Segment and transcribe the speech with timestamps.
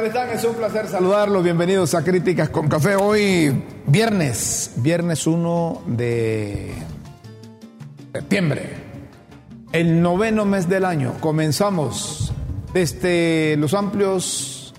[0.00, 0.30] tal están?
[0.30, 1.44] Es un placer saludarlos.
[1.44, 2.96] Bienvenidos a Críticas con Café.
[2.96, 6.72] Hoy, viernes, viernes 1 de
[8.10, 8.76] septiembre,
[9.72, 11.16] el noveno mes del año.
[11.20, 12.32] Comenzamos
[12.72, 14.72] desde los amplios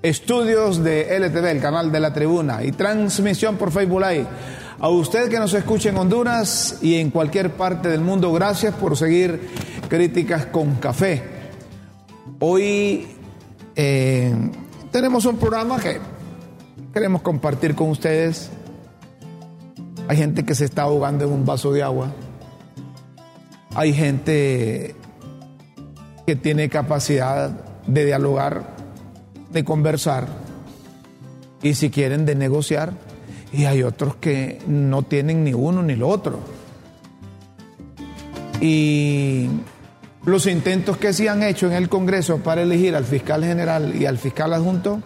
[0.00, 4.26] estudios de LTV, el canal de la tribuna, y transmisión por Facebook Live.
[4.78, 8.96] A usted que nos escuche en Honduras y en cualquier parte del mundo, gracias por
[8.96, 9.40] seguir
[9.88, 11.22] Críticas con Café.
[12.38, 13.08] Hoy
[13.74, 14.32] eh,
[14.90, 15.98] tenemos un programa que
[16.92, 18.50] queremos compartir con ustedes.
[20.08, 22.12] Hay gente que se está ahogando en un vaso de agua.
[23.74, 24.94] Hay gente
[26.26, 27.50] que tiene capacidad
[27.86, 28.74] de dialogar,
[29.52, 30.26] de conversar
[31.62, 32.92] y si quieren de negociar.
[33.52, 36.40] Y hay otros que no tienen ni uno ni lo otro.
[38.60, 39.48] Y
[40.24, 44.06] los intentos que se han hecho en el Congreso para elegir al fiscal general y
[44.06, 45.00] al fiscal adjunto,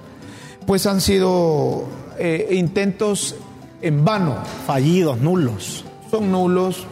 [0.66, 1.84] pues han sido
[2.18, 3.36] eh, intentos
[3.80, 4.36] en vano.
[4.66, 5.84] Fallidos, nulos.
[6.10, 6.86] Son nulos,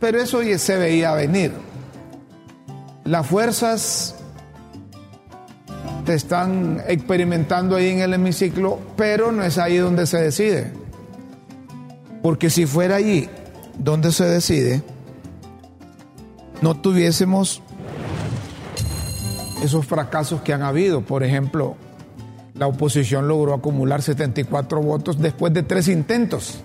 [0.00, 1.52] pero eso ya se veía venir.
[3.04, 4.14] Las fuerzas
[6.04, 10.72] te están experimentando ahí en el hemiciclo, pero no es ahí donde se decide.
[12.22, 13.28] Porque si fuera allí
[13.78, 14.82] donde se decide,
[16.62, 17.62] no tuviésemos
[19.62, 21.00] esos fracasos que han habido.
[21.02, 21.76] Por ejemplo,
[22.54, 26.60] la oposición logró acumular 74 votos después de tres intentos,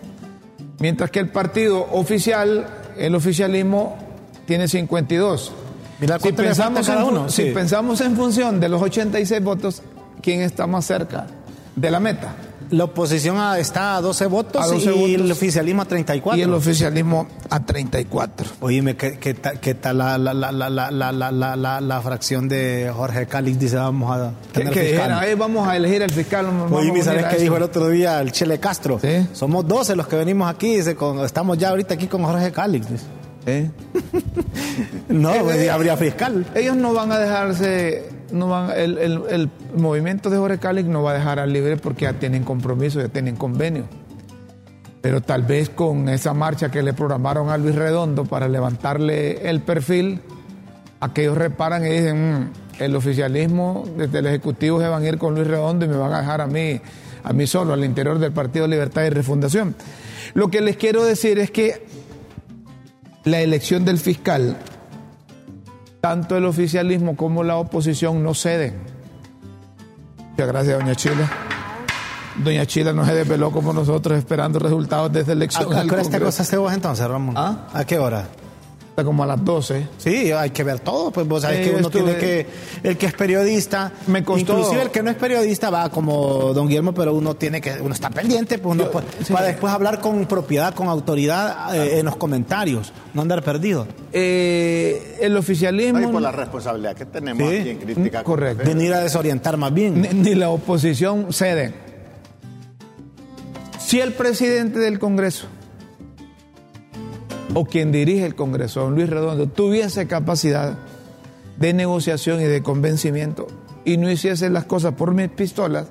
[0.80, 2.68] mientras que el partido oficial,
[2.98, 3.98] el oficialismo,
[4.46, 5.52] tiene 52.
[6.22, 9.82] si, pensamos en, si pensamos en función de los 86 votos,
[10.22, 11.28] ¿quién está más cerca
[11.76, 12.36] de la meta?
[12.72, 16.40] La oposición está a 12 votos y el oficialismo a 34.
[16.40, 18.48] Y el oficialismo a 34.
[18.62, 23.60] Oíme, ¿qué, tal, la, la, la, la, fracción de Jorge Calix?
[23.60, 25.36] Dice, vamos a tener que fiscal.
[25.38, 26.48] vamos a elegir al fiscal.
[26.72, 29.00] Oíme, ¿sabes qué dijo el otro día el Chele Castro?
[29.34, 30.96] Somos 12 los que venimos aquí, dice,
[31.26, 32.88] estamos ya ahorita aquí con Jorge Calix.
[35.10, 36.46] no, eh, pues, habría fiscal.
[36.54, 41.14] Ellos no van a dejarse no el, el, movimiento de Jorge Cáliz no va a
[41.14, 43.86] dejar al libre porque ya tienen compromiso, ya tienen convenio.
[45.02, 49.62] Pero tal vez con esa marcha que le programaron a Luis Redondo para levantarle el
[49.62, 50.20] perfil,
[51.00, 55.36] aquellos reparan y dicen, mm, el oficialismo desde el Ejecutivo se van a ir con
[55.36, 56.82] Luis Redondo y me van a dejar a mí,
[57.24, 59.76] a mí solo, al interior del Partido Libertad y Refundación.
[60.34, 61.86] Lo que les quiero decir es que
[63.24, 64.58] la elección del fiscal
[66.02, 68.76] tanto el oficialismo como la oposición no ceden.
[70.32, 71.30] Muchas gracias, doña Chila.
[72.44, 75.74] Doña Chila no se desveló como nosotros esperando resultados de esta elección.
[75.76, 77.36] ¿A, qué hora está cosa vos entonces, Ramón?
[77.38, 77.68] ¿Ah?
[77.74, 78.26] ¿A qué hora?
[79.04, 79.88] Como a las 12.
[79.98, 82.46] Sí, hay que ver todo, pues vos sabés que uno tiene que,
[82.84, 86.68] el que es periodista, me costó, inclusive el que no es periodista va como don
[86.68, 88.90] Guillermo, pero uno tiene que, uno está pendiente, pues uno
[89.32, 93.88] para después hablar con propiedad, con autoridad eh, en los comentarios, no andar perdido.
[94.12, 96.00] Eh, el oficialismo...
[96.00, 98.24] Y por la responsabilidad que tenemos aquí en Crítica.
[98.24, 98.64] Correcto.
[98.66, 100.08] Venir a desorientar más bien.
[100.24, 101.74] ni la oposición cede.
[103.80, 105.48] Si el presidente del Congreso
[107.54, 110.78] o quien dirige el Congreso, don Luis Redondo, tuviese capacidad
[111.58, 113.48] de negociación y de convencimiento
[113.86, 115.88] y no hiciese las cosas por mis pistolas,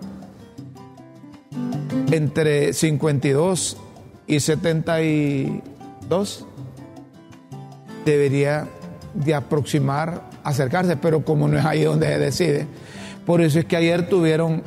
[2.10, 3.76] entre 52
[4.26, 6.46] y 72
[8.04, 8.66] debería
[9.14, 12.66] de aproximar, acercarse, pero como no es ahí donde se decide,
[13.26, 14.62] por eso es que ayer tuvieron,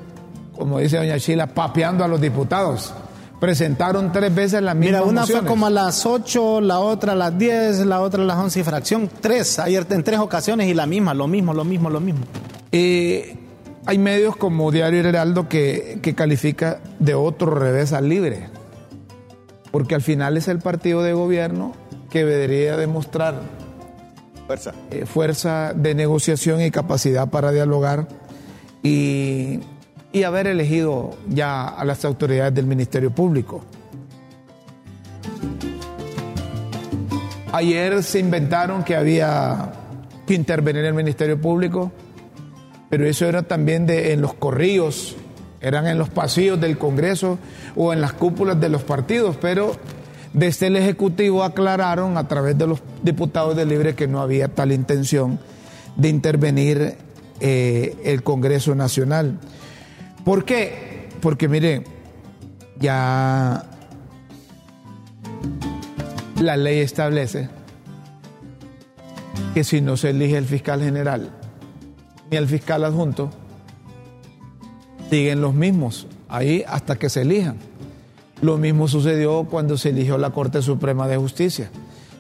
[0.55, 2.93] como dice doña Chila, papeando a los diputados
[3.41, 7.15] presentaron tres veces la misma Mira, una fue como a las 8, la otra a
[7.15, 9.09] las 10, la otra a las 11 y fracción.
[9.19, 12.21] Tres, ayer en tres ocasiones y la misma, lo mismo, lo mismo, lo mismo.
[12.71, 13.35] Eh,
[13.87, 18.47] hay medios como Diario Heraldo que, que califica de otro revés al libre.
[19.71, 21.73] Porque al final es el partido de gobierno
[22.11, 23.41] que debería demostrar
[24.45, 28.07] fuerza, eh, fuerza de negociación y capacidad para dialogar.
[28.83, 29.61] Y
[30.11, 33.63] y haber elegido ya a las autoridades del Ministerio Público.
[37.53, 39.73] Ayer se inventaron que había
[40.25, 41.91] que intervenir el Ministerio Público,
[42.89, 45.15] pero eso era también de, en los corrillos,
[45.59, 47.37] eran en los pasillos del Congreso
[47.75, 49.75] o en las cúpulas de los partidos, pero
[50.33, 54.71] desde el Ejecutivo aclararon a través de los diputados de Libre que no había tal
[54.71, 55.39] intención
[55.97, 56.95] de intervenir
[57.41, 59.39] eh, el Congreso Nacional.
[60.23, 61.09] ¿Por qué?
[61.21, 61.83] Porque mire,
[62.79, 63.63] ya
[66.39, 67.49] la ley establece
[69.53, 71.31] que si no se elige el fiscal general
[72.29, 73.29] ni el fiscal adjunto,
[75.09, 77.57] siguen los mismos, ahí hasta que se elijan.
[78.41, 81.69] Lo mismo sucedió cuando se eligió la Corte Suprema de Justicia.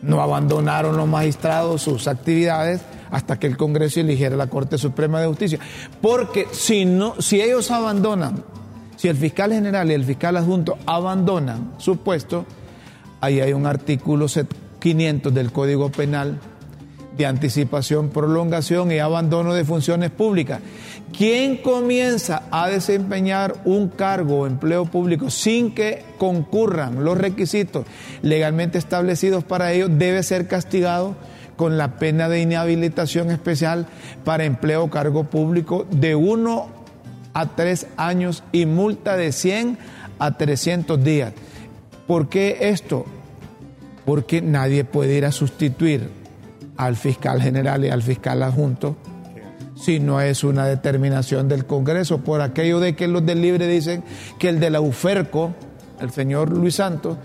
[0.01, 2.81] No abandonaron los magistrados sus actividades
[3.11, 5.59] hasta que el Congreso eligiera la Corte Suprema de Justicia.
[6.01, 8.43] Porque si, no, si ellos abandonan,
[8.95, 12.45] si el fiscal general y el fiscal adjunto abandonan su puesto,
[13.19, 14.27] ahí hay un artículo
[14.79, 16.39] 500 del Código Penal
[17.17, 20.61] de anticipación, prolongación y abandono de funciones públicas.
[21.15, 27.85] ¿Quién comienza a desempeñar un cargo o empleo público sin que concurran los requisitos
[28.21, 31.15] legalmente establecidos para ello debe ser castigado
[31.61, 33.85] con la pena de inhabilitación especial
[34.25, 36.69] para empleo o cargo público de uno
[37.35, 39.77] a tres años y multa de 100
[40.17, 41.33] a 300 días.
[42.07, 43.05] ¿Por qué esto?
[44.05, 46.09] Porque nadie puede ir a sustituir
[46.77, 48.97] al fiscal general y al fiscal adjunto
[49.75, 54.03] si no es una determinación del Congreso, por aquello de que los del Libre dicen
[54.39, 55.53] que el de la UFERCO,
[55.99, 57.17] el señor Luis Santos,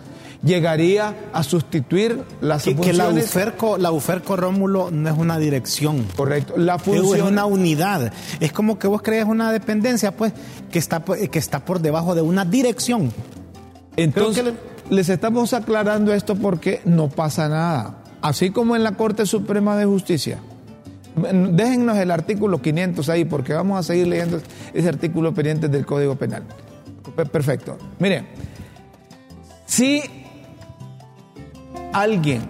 [0.47, 2.97] llegaría a sustituir las que, funciones.
[2.97, 6.07] Que la UFERCO, la UFERCO Rómulo no es una dirección.
[6.17, 6.55] Correcto.
[6.57, 8.13] La función es una unidad.
[8.41, 10.33] Es como que vos crees una dependencia, pues,
[10.71, 13.13] que está, que está por debajo de una dirección.
[13.97, 14.45] Entonces,
[14.89, 19.85] les estamos aclarando esto porque no pasa nada así como en la Corte Suprema de
[19.85, 20.39] Justicia.
[21.17, 24.41] Déjennos el artículo 500 ahí porque vamos a seguir leyendo
[24.75, 26.43] ese artículo pendiente del Código Penal.
[27.33, 27.79] Perfecto.
[27.99, 28.27] Mire,
[29.65, 30.03] si
[31.93, 32.43] alguien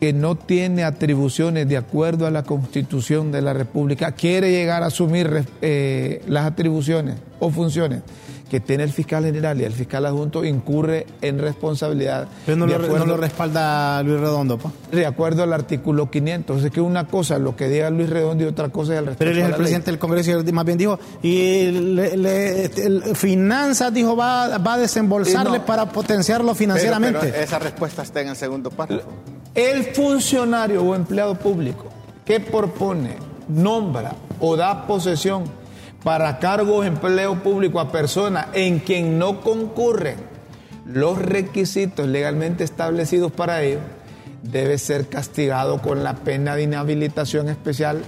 [0.00, 4.86] que no tiene atribuciones de acuerdo a la Constitución de la República quiere llegar a
[4.86, 8.02] asumir eh, las atribuciones o funciones
[8.50, 12.28] que tiene el fiscal general y el fiscal adjunto incurre en responsabilidad.
[12.44, 14.70] Pero no, lo, respalda Luis Redondo, pa.
[14.92, 16.64] De acuerdo al artículo 500.
[16.64, 19.06] Es que una cosa es lo que diga Luis Redondo y otra cosa es el
[19.06, 22.68] respecto Pero él es el presidente del Congreso y más bien dijo, y le,
[23.14, 27.18] Finanzas dijo va, va a desembolsarle para potenciarlo financieramente.
[27.20, 29.08] Pero, esa respuesta está en el segundo párrafo.
[29.54, 31.86] El funcionario o empleado público
[32.24, 33.16] que propone,
[33.48, 35.44] nombra o da posesión
[36.06, 40.14] para cargo o empleo público a persona en quien no concurren
[40.84, 43.80] los requisitos legalmente establecidos para ello,
[44.40, 48.02] debe ser castigado con la pena de inhabilitación especial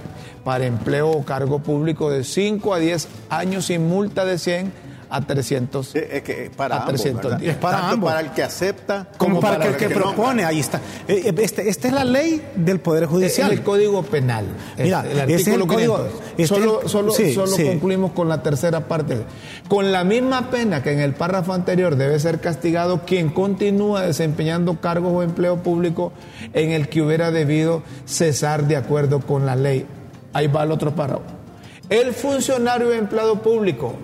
[0.45, 4.71] para empleo o cargo público de 5 a 10 años sin multa de 100
[5.09, 5.95] a 300.
[5.95, 8.09] Es que para a 300 Es para ambos.
[8.09, 10.45] Para el que acepta como, para, el que, propone.
[10.45, 10.77] Ahí está.
[11.07, 13.51] Eh, eh, este, esta es la ley del Poder Judicial.
[13.51, 14.45] Es el Código Penal.
[14.77, 16.07] Mira, el artículo es código,
[16.45, 19.23] solo solo, solo concluimos con la tercera parte.
[19.67, 24.79] Con la misma pena que en el párrafo anterior debe ser castigado quien continúa desempeñando
[24.79, 26.11] cargos o empleo público
[26.53, 29.85] en el que hubiera debido cesar de acuerdo con la ley.
[30.33, 31.23] Ahí va el otro párrafo.
[31.89, 33.95] El funcionario empleado público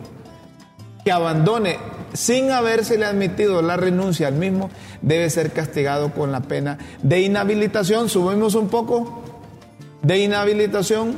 [1.06, 1.78] que abandone
[2.14, 4.72] sin habérsele admitido la renuncia al mismo,
[5.04, 8.10] debe ser castigado con la pena de inhabilitación.
[8.10, 9.22] Subimos un poco
[10.02, 11.14] de inhabilitación.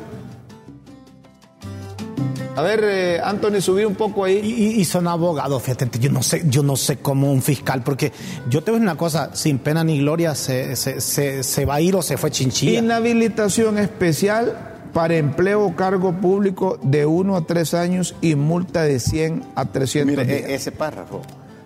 [2.57, 4.39] A ver, eh, Anthony, subí un poco ahí.
[4.39, 8.11] Y, son abogados, fíjate, yo no sé, yo no sé cómo un fiscal, porque
[8.49, 11.81] yo te voy a decir una cosa, sin pena ni gloria se, se va a
[11.81, 12.79] ir o se fue chinchilla.
[12.79, 18.99] Inhabilitación especial para empleo o cargo público de 1 a 3 años y multa de
[18.99, 21.21] 100 a 300 Mire, ese párrafo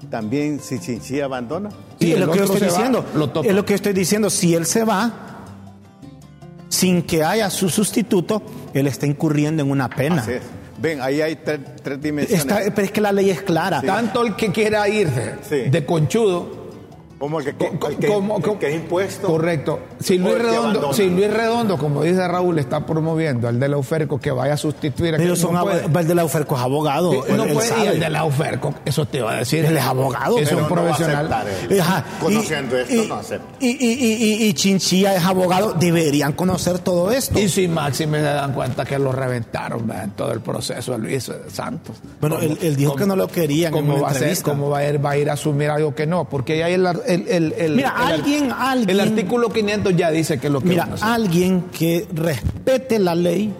[0.09, 1.69] también si, si, abandona.
[1.97, 3.05] Sí, es lo que yo estoy diciendo.
[3.45, 4.29] es lo que estoy diciendo.
[4.29, 5.45] Si él se va
[6.67, 8.41] sin que haya su sustituto,
[8.73, 10.25] él está incurriendo en una pena.
[10.81, 12.45] Ven, ahí hay tres, dimensiones.
[12.75, 13.81] pero es que la ley es clara.
[13.81, 16.60] Tanto el que quiera irse de conchudo
[17.21, 19.27] como el que, que, es impuesto.
[19.27, 19.79] Correcto.
[19.99, 24.19] Si Luis, Redondo, si Luis Redondo, como dice Raúl, está promoviendo al de la UFERCO
[24.19, 27.13] que vaya a sustituir a Pero son el de la UFERCO es abogado.
[27.13, 29.63] no puede, y el de la UFERCO, eso te iba a decir.
[29.63, 30.39] Él es abogado.
[30.39, 31.45] Es un profesional.
[32.19, 33.55] Conociendo esto, no acepta.
[33.59, 37.37] Y, y, y, Chinchilla es abogado, deberían conocer todo esto.
[37.37, 41.31] Y si Máxime se dan cuenta que lo reventaron en todo el proceso de Luis
[41.53, 41.97] Santos.
[42.19, 43.71] Bueno, él, dijo que no lo querían.
[43.71, 46.07] ¿Cómo, va, a ser, ¿Cómo va a, ir, va a ir a asumir algo que
[46.07, 46.25] no?
[46.25, 46.73] Porque ahí
[47.13, 51.65] el el, Mira, alguien, alguien, el artículo 500 ya dice que lo que Mira, alguien
[51.71, 53.53] que respete la ley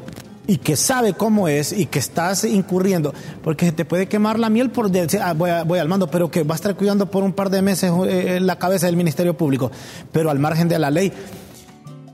[0.48, 4.50] y que sabe cómo es y que estás incurriendo, porque se te puede quemar la
[4.50, 7.24] miel por decir, ah, voy, voy, al mando, pero que va a estar cuidando por
[7.24, 9.72] un par de meses eh, la cabeza del Ministerio Público,
[10.12, 11.13] pero al margen de la ley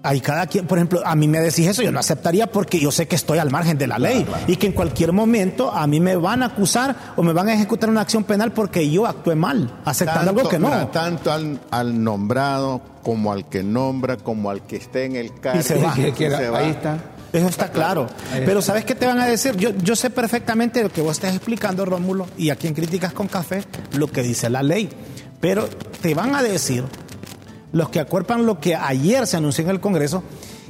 [0.04, 2.92] Ahí cada quien, por ejemplo, a mí me decís eso, yo no aceptaría porque yo
[2.92, 6.00] sé que estoy al margen de la ley y que en cualquier momento a mí
[6.00, 9.36] me van a acusar o me van a ejecutar una acción penal porque yo actué
[9.36, 10.88] mal, aceptando algo que no.
[10.88, 15.60] tanto al, nombrado como al que nombra, como al que esté en el cargo.
[15.60, 15.94] Y se va.
[15.94, 16.98] Ahí está.
[17.34, 18.08] Eso está claro.
[18.46, 19.56] Pero ¿sabes qué te van a decir?
[19.58, 23.28] Yo, yo sé perfectamente lo que vos estás explicando, Rómulo, y aquí en Críticas con
[23.28, 23.64] Café,
[23.94, 24.90] lo que dice la ley.
[25.40, 25.68] Pero
[26.02, 26.86] te van a decir
[27.78, 30.24] los que acuerpan lo que ayer se anunció en el Congreso,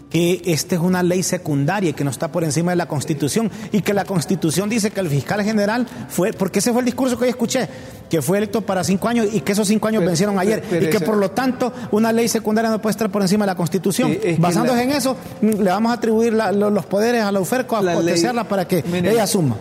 [0.10, 3.52] que esta es una ley secundaria y que no está por encima de la Constitución
[3.72, 7.18] y que la Constitución dice que el fiscal general fue, porque ese fue el discurso
[7.18, 7.68] que hoy escuché,
[8.10, 11.02] que fue electo para cinco años y que esos cinco años vencieron ayer y que
[11.02, 14.18] por lo tanto una ley secundaria no puede estar por encima de la Constitución.
[14.38, 18.68] Basándose en eso, le vamos a atribuir los poderes a la UFERCO a potenciarla para
[18.68, 19.58] que ella asuma.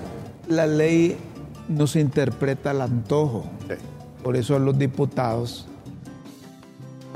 [0.49, 1.17] La ley
[1.69, 3.47] no se interpreta al antojo.
[4.23, 5.67] Por eso los diputados,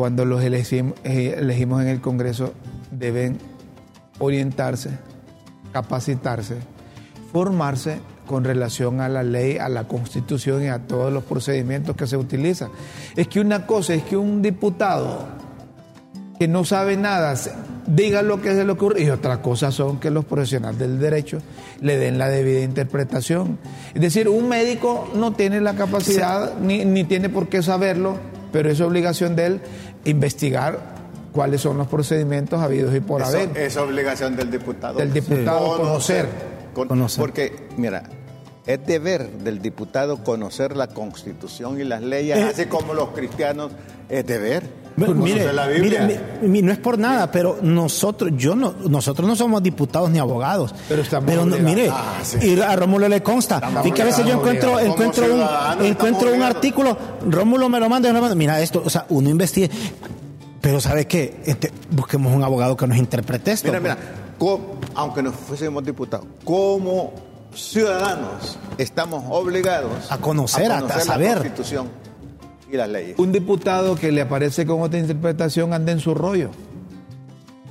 [0.00, 2.54] cuando los elegimos, eh, elegimos en el Congreso,
[2.90, 3.36] deben
[4.18, 4.88] orientarse,
[5.74, 6.56] capacitarse,
[7.30, 12.06] formarse con relación a la ley, a la constitución y a todos los procedimientos que
[12.06, 12.70] se utilizan.
[13.14, 15.28] Es que una cosa es que un diputado
[16.38, 17.34] que no sabe nada
[17.86, 21.42] diga lo que se le ocurre y otra cosa son que los profesionales del derecho
[21.82, 23.58] le den la debida interpretación.
[23.92, 28.16] Es decir, un médico no tiene la capacidad ni, ni tiene por qué saberlo,
[28.52, 29.60] pero es obligación de él
[30.04, 30.78] investigar
[31.32, 33.56] cuáles son los procedimientos habidos y por haber.
[33.56, 34.98] Es obligación del diputado.
[34.98, 36.28] Del diputado conocer.
[37.18, 38.04] Porque, mira,
[38.66, 43.72] es deber del diputado conocer la constitución y las leyes, así como los cristianos
[44.08, 44.79] es deber.
[44.96, 46.08] Pues mire, la Biblia.
[46.42, 50.74] Mire, no es por nada, pero nosotros, yo no, nosotros no somos diputados ni abogados.
[50.88, 53.60] Pero estamos pero mire, ah, y a Rómulo le consta.
[53.84, 58.08] y que a veces yo encuentro, encuentro un, encuentro un artículo, Rómulo me lo manda
[58.08, 58.34] y me lo manda.
[58.34, 59.68] Mira esto, o sea, uno investiga.
[60.60, 61.40] Pero ¿sabe qué?
[61.46, 63.68] Este, busquemos un abogado que nos interprete esto.
[63.68, 63.98] Mira, mira,
[64.94, 67.12] aunque no fuésemos diputados, como
[67.54, 71.28] ciudadanos estamos obligados a conocer, a, saber.
[71.28, 71.88] la Constitución
[73.16, 76.50] Un diputado que le aparece con otra interpretación anda en su rollo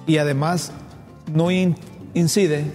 [0.05, 0.71] y además
[1.33, 2.65] no incide,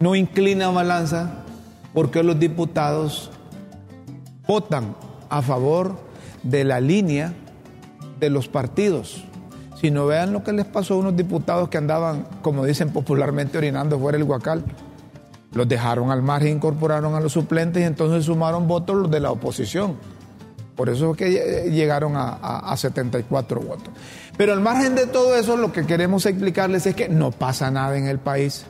[0.00, 1.44] no inclina balanza
[1.92, 3.30] porque los diputados
[4.46, 4.96] votan
[5.28, 5.96] a favor
[6.42, 7.34] de la línea
[8.18, 9.24] de los partidos,
[9.80, 13.98] sino vean lo que les pasó a unos diputados que andaban, como dicen popularmente, orinando
[13.98, 14.64] fuera del huacal.
[15.52, 19.30] Los dejaron al margen, incorporaron a los suplentes y entonces sumaron votos los de la
[19.30, 19.96] oposición.
[20.76, 23.88] Por eso es que llegaron a, 74 votos.
[24.36, 27.96] Pero al margen de todo eso, lo que queremos explicarles es que no pasa nada
[27.96, 28.66] en el país,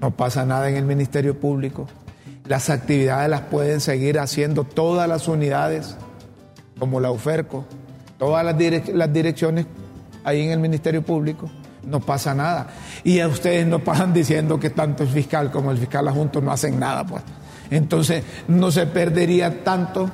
[0.00, 1.86] no pasa nada en el Ministerio Público.
[2.46, 5.96] Las actividades las pueden seguir haciendo todas las unidades,
[6.80, 7.64] como la UFERCO,
[8.18, 9.66] todas las, direcciones
[10.24, 11.48] ahí en el Ministerio Público,
[11.84, 12.66] no pasa nada.
[13.04, 16.50] Y a ustedes no pasan diciendo que tanto el fiscal como el fiscal adjunto no
[16.50, 17.22] hacen nada, pues.
[17.70, 20.10] Entonces no se perdería tanto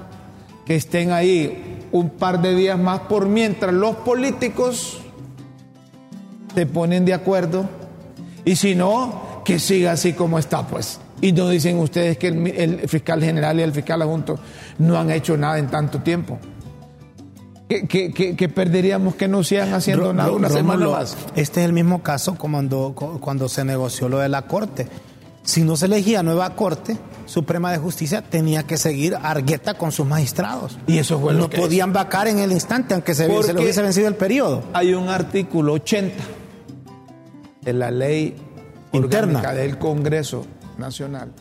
[0.65, 5.01] que estén ahí un par de días más por mientras los políticos
[6.55, 7.69] se ponen de acuerdo
[8.45, 11.01] y si no, que siga así como está, pues.
[11.21, 14.39] Y no dicen ustedes que el, el fiscal general y el fiscal adjunto
[14.79, 16.39] no han hecho nada en tanto tiempo
[17.89, 21.17] que, perderíamos que no sigan haciendo nada una semana más.
[21.37, 24.89] Este es el mismo caso cuando, cuando se negoció lo de la Corte.
[25.43, 30.07] Si no se elegía nueva Corte Suprema de Justicia, tenía que seguir Argueta con sus
[30.07, 30.79] magistrados.
[30.87, 33.83] Y eso fue lo no podían vacar en el instante, aunque se, se le hubiese
[33.83, 34.65] vencido el periodo.
[34.73, 36.15] Hay un artículo 80
[37.63, 38.37] de la ley
[38.93, 40.47] interna del Congreso
[40.79, 41.33] Nacional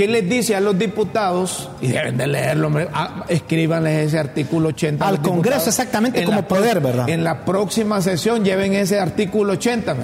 [0.00, 1.68] ¿Qué les dice a los diputados?
[1.82, 5.06] Y deben de leerlo, ah, escríbanles ese artículo 80.
[5.06, 7.06] Al Congreso exactamente como poder, ¿verdad?
[7.06, 9.94] En la próxima sesión lleven ese artículo 80.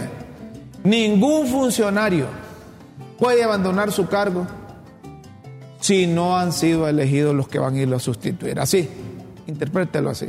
[0.85, 2.27] Ningún funcionario
[3.19, 4.47] puede abandonar su cargo
[5.81, 8.59] si no han sido elegidos los que van a irlo a sustituir.
[8.59, 8.89] Así,
[9.47, 10.29] interprételo así.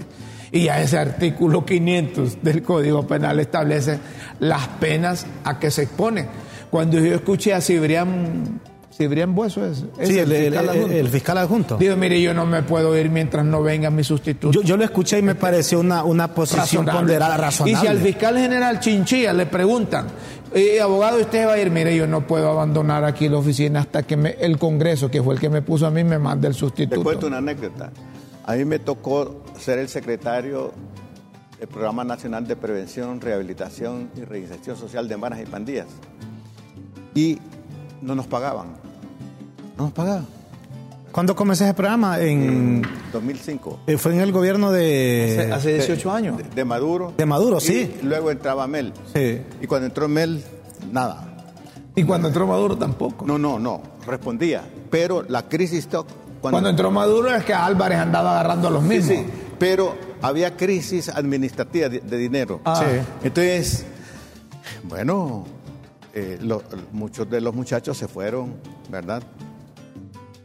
[0.52, 4.00] Y a ese artículo 500 del Código Penal establece
[4.40, 6.28] las penas a que se exponen.
[6.70, 8.62] Cuando yo escuché a Cibrián
[8.98, 9.86] Cibrián Bueso es.
[10.02, 11.78] sí, el, fiscal adjunto.
[11.78, 14.64] Digo, mire, yo no me puedo ir mientras no venga mi sustituto.
[14.64, 17.78] Yo, lo escuché y me pareció una, una posición ponderada, razonable.
[17.78, 20.08] Y si al fiscal general Chinchilla le preguntan,
[20.52, 24.02] eh, abogado, usted va a ir, mire, yo no puedo abandonar aquí la oficina hasta
[24.02, 26.96] que el Congreso, que fue el que me puso a mí, me mande el sustituto.
[27.00, 27.92] Te cuento una anécdota.
[28.46, 30.74] A mí me tocó ser el secretario
[31.60, 35.88] del Programa Nacional de Prevención, Rehabilitación y Reinserción Social de Maras y Pandillas.
[37.14, 37.38] Y
[38.02, 38.87] no nos pagaban.
[39.78, 40.24] No nos pagaba.
[41.12, 42.20] ¿Cuándo comenzó ese programa?
[42.20, 43.80] En 2005.
[43.88, 45.50] Eh, fue en el gobierno de...
[45.52, 46.38] Hace, 18 años.
[46.54, 47.14] De, Maduro.
[47.18, 47.96] De Maduro, sí.
[48.04, 48.94] luego entraba Mel.
[49.16, 49.42] Sí.
[49.62, 50.44] Y cuando entró Mel,
[50.92, 51.28] nada.
[51.96, 53.26] Y cuando entró Maduro tampoco.
[53.26, 53.82] No, no, no.
[54.06, 54.64] Respondía.
[54.92, 55.88] Pero la crisis...
[55.88, 56.08] Cuando,
[56.40, 59.18] cuando entró Maduro es que Álvarez andaba agarrando a los mismos.
[59.18, 59.32] Sí, sí.
[59.58, 62.62] Pero había crisis administrativa de, dinero.
[62.64, 62.80] Ah.
[62.80, 63.02] Sí.
[63.24, 63.86] Entonces
[64.84, 65.46] Bueno,
[66.14, 66.38] eh,
[66.92, 68.54] muchos de los muchachos se fueron,
[68.92, 69.24] ¿verdad?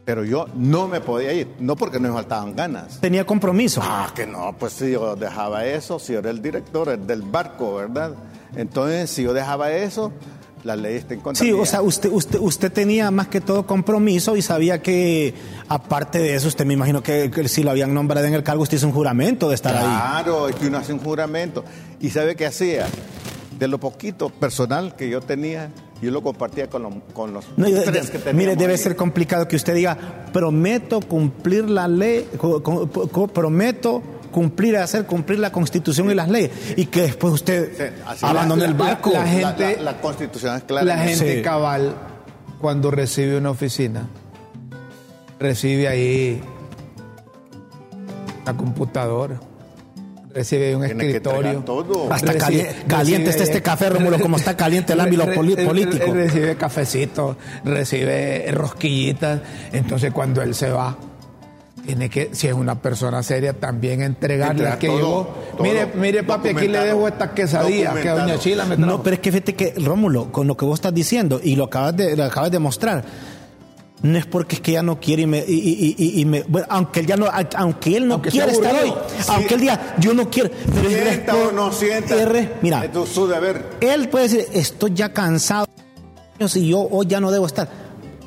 [0.05, 2.99] Pero yo no me podía ir, no porque no me faltaban ganas.
[2.99, 3.79] ¿Tenía compromiso?
[3.81, 7.75] Ah, que no, pues si yo dejaba eso, si yo era el director del barco,
[7.75, 8.13] ¿verdad?
[8.55, 10.11] Entonces, si yo dejaba eso,
[10.63, 11.43] la ley está en contra.
[11.43, 15.33] Sí, o sea, usted, usted, usted tenía más que todo compromiso y sabía que,
[15.69, 18.77] aparte de eso, usted me imagino que, si lo habían nombrado en el cargo, usted
[18.77, 19.85] hizo un juramento de estar ahí.
[19.85, 21.63] Claro, es que uno hace un juramento.
[21.99, 22.87] ¿Y sabe qué hacía?
[23.57, 25.69] De lo poquito personal que yo tenía,
[26.03, 28.33] yo lo compartía con, los tres que tenía.
[28.33, 29.97] Mire, debe ser complicado que usted diga,
[30.31, 32.27] prometo cumplir la ley,
[33.33, 36.51] prometo cumplir, hacer cumplir la constitución y las leyes.
[36.75, 39.11] Y que después usted abandone el barco.
[39.11, 40.85] La, gente, la, constitución es clara.
[40.85, 41.95] La gente cabal,
[42.59, 44.07] cuando recibe una oficina,
[45.39, 46.41] recibe ahí
[48.45, 49.39] la computadora
[50.33, 51.63] recibe un escritorio.
[52.09, 52.33] Hasta
[52.87, 56.13] caliente está este café, Rómulo, como está caliente el ámbito político.
[56.13, 59.41] Recibe cafecito, recibe rosquillitas.
[59.71, 60.97] Entonces, cuando él se va,
[61.85, 64.89] tiene que, si es una persona seria, también entregarle a que
[65.59, 68.89] mire, mire papi, aquí le dejo esta quesadilla que doña Chila me trajo.
[68.89, 71.65] No, pero es que fíjate que, Rómulo, con lo que vos estás diciendo y lo
[71.65, 73.03] acabas de, lo acabas de mostrar,
[74.03, 77.05] no es porque es que ya no quiere y me, y, me bueno, aunque él
[77.05, 78.93] ya no, aunque él no quiere estar hoy,
[79.29, 82.15] aunque él diga yo no quiero, pero sienta o no sienta,
[82.61, 83.65] mira, es su deber.
[83.79, 85.67] Él puede decir estoy ya cansado
[86.37, 87.69] y yo hoy ya no debo estar,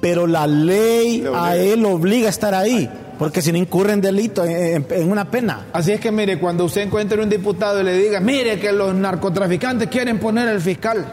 [0.01, 2.91] pero la ley a él obliga a estar ahí.
[3.19, 5.69] Porque si no incurren delito en, en, una pena.
[5.73, 8.95] Así es que mire, cuando usted encuentre un diputado y le diga, mire que los
[8.95, 11.07] narcotraficantes quieren poner el fiscal,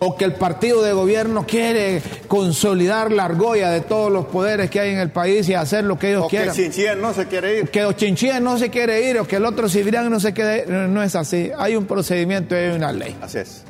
[0.00, 4.80] o que el partido de gobierno quiere consolidar la argolla de todos los poderes que
[4.80, 6.50] hay en el país y hacer lo que ellos quieran.
[6.50, 7.70] O que Chinchilla no se quiere ir.
[7.70, 10.68] Que Chinchilla no se quiere ir o que el otro Cibrián no se quiere ir.
[10.68, 11.50] No es así.
[11.56, 13.16] Hay un procedimiento y hay una ley.
[13.20, 13.64] Así es.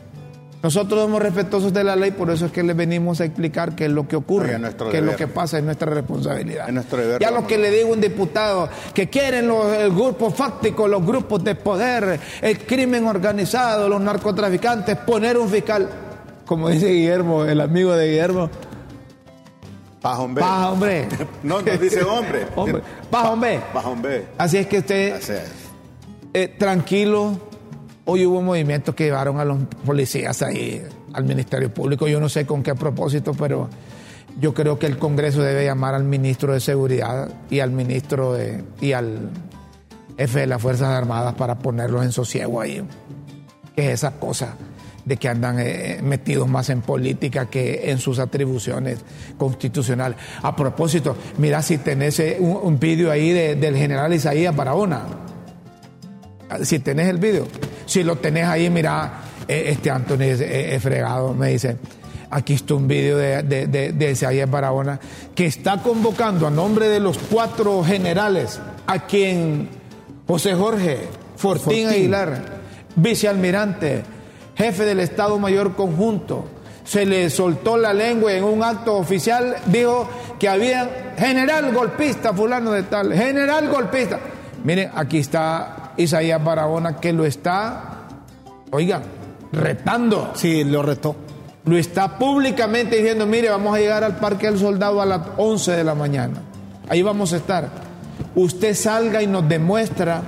[0.62, 3.86] Nosotros somos respetuosos de la ley, por eso es que les venimos a explicar qué
[3.86, 6.68] es lo que ocurre, qué es lo que pasa, es nuestra responsabilidad.
[6.68, 9.90] Es nuestro deber, ya lo que le digo a un diputado, que quieren los, el
[9.90, 15.88] grupo fáctico, los grupos de poder, el crimen organizado, los narcotraficantes, poner un fiscal
[16.50, 18.50] como dice Guillermo, el amigo de Guillermo.
[20.02, 20.42] Paja hombre.
[20.42, 21.08] Paja hombre.
[21.44, 22.48] no, no dice hombre.
[22.56, 22.82] hombre.
[23.08, 23.60] Paja hombre.
[23.72, 24.26] Paja hombre.
[24.36, 25.44] Así es que usted,
[26.34, 27.38] eh, tranquilo,
[28.04, 30.82] hoy hubo movimientos que llevaron a los policías ahí
[31.12, 32.08] al Ministerio Público.
[32.08, 33.68] Yo no sé con qué propósito, pero
[34.40, 38.64] yo creo que el Congreso debe llamar al ministro de Seguridad y al ministro de,
[38.80, 39.30] y al
[40.18, 42.82] jefe de las Fuerzas Armadas para ponerlos en sosiego ahí.
[43.76, 44.56] ¿Qué es esa cosa?
[45.04, 48.98] De que andan eh, metidos más en política que en sus atribuciones
[49.38, 50.18] constitucionales.
[50.42, 55.02] A propósito, mira si tenés eh, un, vídeo ahí del general Isaías Barahona.
[56.62, 57.46] Si tenés el vídeo,
[57.86, 61.76] si lo tenés ahí, mira, eh, este Anthony es, fregado, me dice.
[62.32, 65.00] Aquí está un vídeo de, de, Isaías Barahona
[65.34, 69.68] que está convocando a nombre de los cuatro generales a quien
[70.28, 70.98] José Jorge
[71.34, 71.88] Fortín.
[71.88, 72.60] Aguilar,
[72.94, 74.02] vicealmirante,
[74.56, 76.46] jefe del Estado Mayor Conjunto,
[76.84, 80.08] se le soltó la lengua en un acto oficial, dijo
[80.38, 84.18] que había general golpista, fulano de tal, general golpista.
[84.64, 88.08] Miren, aquí está Isaías Barahona que lo está,
[88.72, 89.02] oigan,
[89.52, 90.32] retando.
[90.34, 91.16] Sí, lo retó.
[91.64, 95.72] Lo está públicamente diciendo, mire, vamos a llegar al Parque del Soldado a las 11
[95.72, 96.42] de la mañana.
[96.88, 97.68] Ahí vamos a estar.
[98.34, 100.22] Usted salga y nos demuestra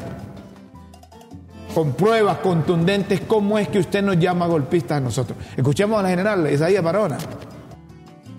[1.74, 5.38] con pruebas contundentes cómo es que usted nos llama golpistas a nosotros.
[5.56, 7.18] Escuchemos a la general Isaías Barona.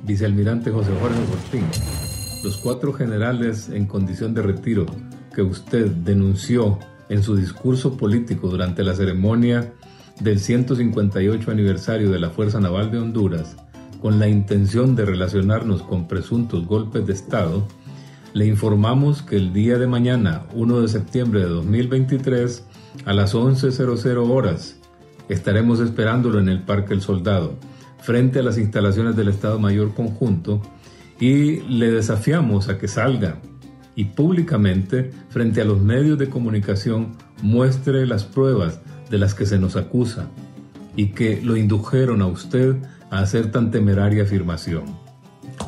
[0.04, 1.66] Vicealmirante José Jorge Fortín,
[2.44, 4.86] los cuatro generales en condición de retiro
[5.34, 6.78] que usted denunció
[7.10, 9.74] en su discurso político durante la ceremonia
[10.20, 13.56] del 158 aniversario de la Fuerza Naval de Honduras,
[14.02, 17.66] con la intención de relacionarnos con presuntos golpes de Estado,
[18.34, 22.66] le informamos que el día de mañana, 1 de septiembre de 2023,
[23.06, 24.80] a las 11.00 horas
[25.30, 27.56] estaremos esperándolo en el Parque El Soldado,
[28.00, 30.62] frente a las instalaciones del Estado Mayor Conjunto,
[31.20, 33.40] y le desafiamos a que salga
[33.96, 38.80] y públicamente, frente a los medios de comunicación, muestre las pruebas
[39.10, 40.28] de las que se nos acusa
[40.96, 42.76] y que lo indujeron a usted
[43.12, 44.84] a hacer tan temeraria afirmación.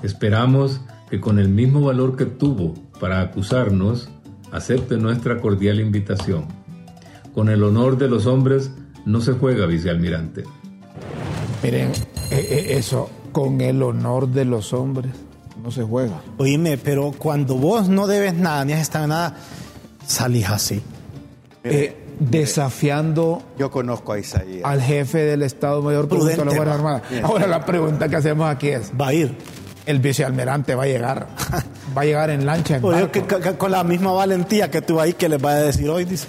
[0.02, 4.10] Esperamos que con el mismo valor que tuvo para acusarnos,
[4.52, 6.65] acepte nuestra cordial invitación
[7.36, 8.72] con el honor de los hombres
[9.06, 10.46] no se juega, vicealmirante.
[11.62, 11.92] Miren,
[12.32, 15.12] eh, eh, eso, con el honor de los hombres
[15.62, 16.22] no se juega.
[16.38, 19.36] Oíme, pero cuando vos no debes nada, ni has estado en nada,
[20.08, 20.82] salís así.
[21.66, 26.76] Eh, desafiando yo conozco a Isaías al jefe del Estado Mayor Prudente de la Guardia
[26.76, 27.02] Armada.
[27.24, 29.36] Ahora la pregunta que hacemos aquí es, ¿va a ir?
[29.86, 31.28] El vicealmirante va a llegar,
[31.98, 32.78] va a llegar en lancha.
[32.78, 36.28] En con la misma valentía que tú ahí que les va a decir hoy, dice.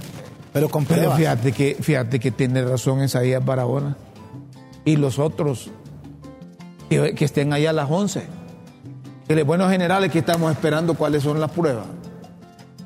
[0.57, 3.95] Pero con Pero fíjate que, fíjate que tiene razón Isaías Barahona.
[4.87, 5.71] Y los otros
[6.89, 8.23] que, que estén ahí a las 11.
[9.29, 11.85] Que buenos generales que estamos esperando cuáles son las pruebas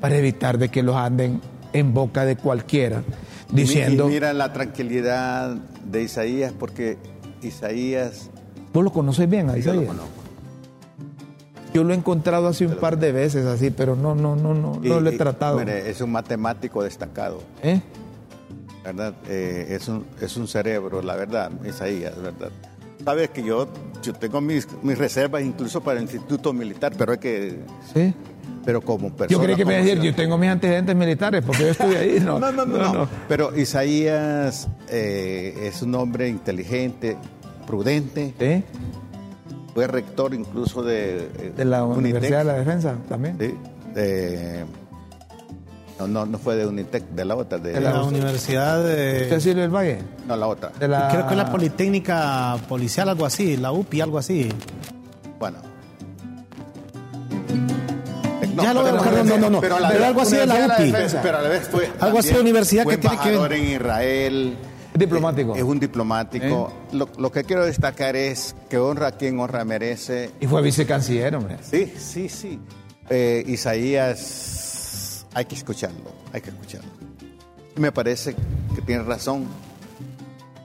[0.01, 1.41] para evitar de que los anden
[1.73, 3.05] en boca de cualquiera
[3.53, 4.09] diciendo...
[4.09, 5.55] Y mira la tranquilidad
[5.85, 6.99] de Isaías porque
[7.41, 8.31] Isaías...
[8.73, 9.77] ¿Vos lo conoces bien a Isaías?
[9.77, 10.20] Yo lo conozco.
[11.73, 14.81] Yo lo he encontrado así un par de veces así, pero no, no, no, no,
[14.83, 15.59] no lo he tratado.
[15.59, 17.43] Mire, es un matemático destacado.
[17.63, 17.81] ¿Eh?
[18.85, 19.15] ¿Verdad?
[19.29, 22.51] Eh, es, un, es un cerebro, la verdad, Isaías, ¿verdad?
[23.05, 23.69] Sabes que yo,
[24.03, 27.59] yo tengo mis, mis reservas incluso para el Instituto Militar, pero hay que...
[27.95, 28.15] Sí
[28.65, 29.29] pero como persona.
[29.29, 32.21] Yo creí que me decir, yo tengo mis antecedentes militares porque yo estuve ahí.
[32.25, 37.17] No, no, no, no, Pero Isaías eh, es un hombre inteligente,
[37.67, 38.35] prudente.
[38.39, 38.65] ¿Sí?
[39.75, 41.31] Fue rector incluso de.
[41.39, 43.39] Eh, de la Universidad de la Defensa también.
[43.39, 43.55] Sí.
[45.99, 47.59] no, no, no fue de Unitec, de la otra.
[47.59, 49.27] De, la, Universidad de.
[49.29, 49.99] Cecilio del Valle?
[50.27, 50.73] No, la otra.
[50.79, 54.49] Creo que es la Politécnica Policial, algo así, la UPI, algo así.
[55.39, 55.59] Bueno,
[58.63, 59.61] ya lo no, no, no, no.
[59.61, 60.93] Pero, algo así de la UPI.
[61.23, 61.91] pero a la vez fue.
[62.01, 63.53] Algo así de universidad que tiene que ver.
[63.53, 64.57] en Israel.
[64.95, 65.55] Diplomático.
[65.55, 66.73] Es, un diplomático.
[66.93, 67.05] ¿Eh?
[67.19, 70.31] Lo, que quiero destacar es que honra a quien honra merece.
[70.41, 71.59] Y fue vicecanciller, hombre.
[71.63, 72.59] Sí, sí, sí.
[73.09, 76.91] Eh, Isaías, hay que escucharlo, hay que escucharlo.
[77.77, 78.35] Me parece
[78.75, 79.47] que tiene razón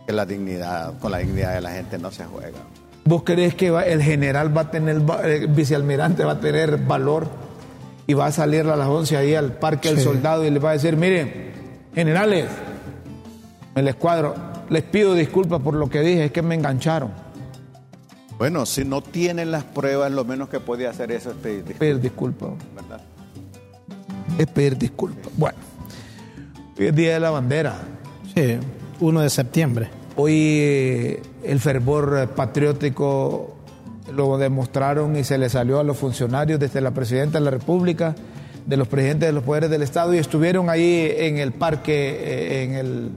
[0.05, 2.59] que la dignidad, con la dignidad de la gente no se juega.
[3.05, 7.27] ¿Vos crees que el general va a tener, el vicealmirante va a tener valor
[8.07, 10.71] y va a salir a las 11 ahí al Parque del Soldado y le va
[10.71, 11.51] a decir, miren,
[11.93, 12.45] generales,
[13.75, 14.33] el escuadro,
[14.69, 17.11] les pido disculpas por lo que dije, es que me engancharon.
[18.37, 21.79] Bueno, si no tienen las pruebas, lo menos que puede hacer eso es pedir disculpas.
[21.79, 22.49] Pedir disculpas.
[22.75, 23.01] ¿Verdad?
[24.37, 25.31] Es pedir disculpas.
[25.37, 25.57] Bueno,
[26.77, 27.75] hoy es Día de la Bandera.
[28.33, 28.57] Sí,
[28.99, 29.89] 1 de septiembre.
[30.17, 33.55] Hoy eh, el fervor patriótico
[34.13, 38.15] lo demostraron y se le salió a los funcionarios desde la presidenta de la República,
[38.65, 42.63] de los presidentes de los poderes del Estado y estuvieron ahí en el parque, eh,
[42.63, 43.11] en el,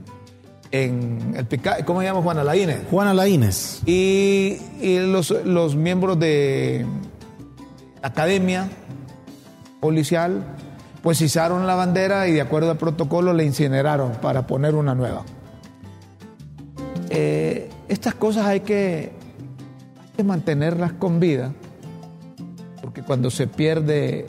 [0.71, 2.83] en el ¿cómo se llama Juana Laínez?
[2.89, 3.81] Juana Laínez.
[3.85, 6.85] Y, y los, los, miembros de
[8.01, 8.69] la academia
[9.79, 10.43] policial
[11.01, 15.23] pues izaron la bandera y de acuerdo al protocolo la incineraron para poner una nueva.
[17.09, 19.13] Eh, estas cosas hay que
[20.23, 21.53] mantenerlas con vida,
[22.81, 24.27] porque cuando se pierde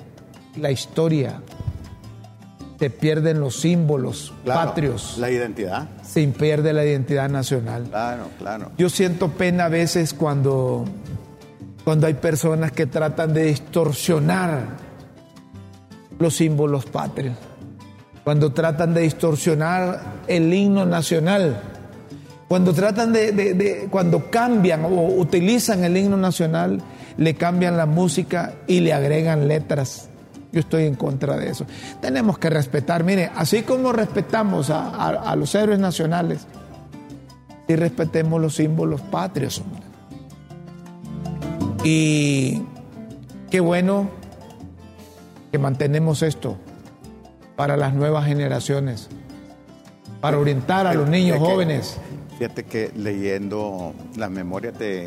[0.56, 1.42] la historia,
[2.80, 5.16] se pierden los símbolos patrios.
[5.18, 5.86] La identidad.
[6.02, 7.84] Se pierde la identidad nacional.
[7.90, 8.72] Claro, claro.
[8.78, 10.86] Yo siento pena a veces cuando,
[11.84, 14.64] cuando hay personas que tratan de distorsionar
[16.18, 17.36] los símbolos patrios,
[18.24, 21.60] cuando tratan de distorsionar el himno nacional
[22.50, 26.82] cuando tratan de, cuando cambian o utilizan el himno nacional,
[27.16, 30.09] le cambian la música y le agregan letras.
[30.52, 31.66] Yo estoy en contra de eso.
[32.00, 36.46] Tenemos que respetar, mire, así como respetamos a, los héroes nacionales,
[37.68, 39.62] y respetemos los símbolos patrios.
[41.84, 42.62] Y
[43.50, 44.10] qué bueno
[45.52, 46.56] que mantenemos esto
[47.56, 49.08] para las nuevas generaciones,
[50.20, 51.98] para orientar a los niños jóvenes
[52.40, 55.06] Fíjate que leyendo las memorias de,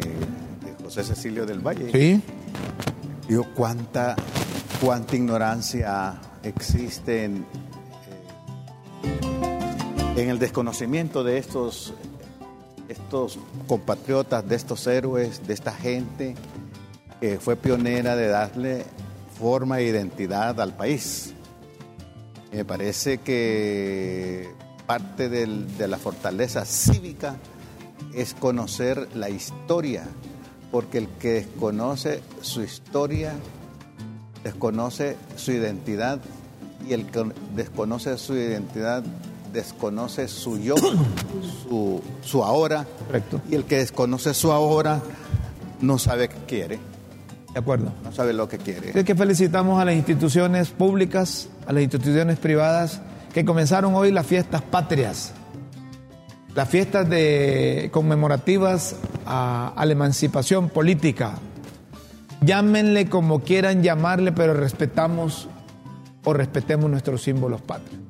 [0.83, 2.21] José Cecilio del Valle, ¿Sí?
[3.27, 4.15] digo cuánta,
[4.83, 7.45] cuánta ignorancia existe en,
[9.03, 11.93] eh, en el desconocimiento de estos,
[12.89, 16.35] estos compatriotas, de estos héroes, de esta gente
[17.21, 18.83] que fue pionera de darle
[19.39, 21.33] forma e identidad al país.
[22.51, 24.51] Me parece que
[24.85, 27.37] parte de la fortaleza cívica
[28.13, 30.03] es conocer la historia,
[30.73, 33.33] porque el que desconoce su historia,
[34.43, 36.19] desconoce su identidad,
[36.87, 39.03] y el que desconoce su identidad,
[39.53, 40.75] desconoce su yo,
[42.23, 42.85] su, ahora,
[43.49, 45.01] y el que desconoce su ahora,
[45.81, 46.79] no sabe qué quiere.
[47.53, 47.93] De acuerdo.
[48.03, 48.97] No sabe lo que quiere.
[48.97, 52.99] Es que felicitamos a las instituciones públicas, a las instituciones privadas,
[53.31, 55.33] que comenzaron hoy las fiestas patrias,
[56.55, 61.35] las fiestas de, conmemorativas a, la emancipación política.
[62.45, 65.47] Llámenle como quieran llamarle, pero respetamos
[66.23, 68.01] o respetemos nuestros símbolos patrios.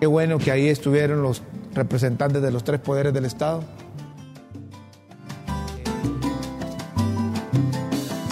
[0.00, 1.42] Qué bueno que ahí estuvieron los
[1.74, 3.62] representantes de los tres poderes del Estado.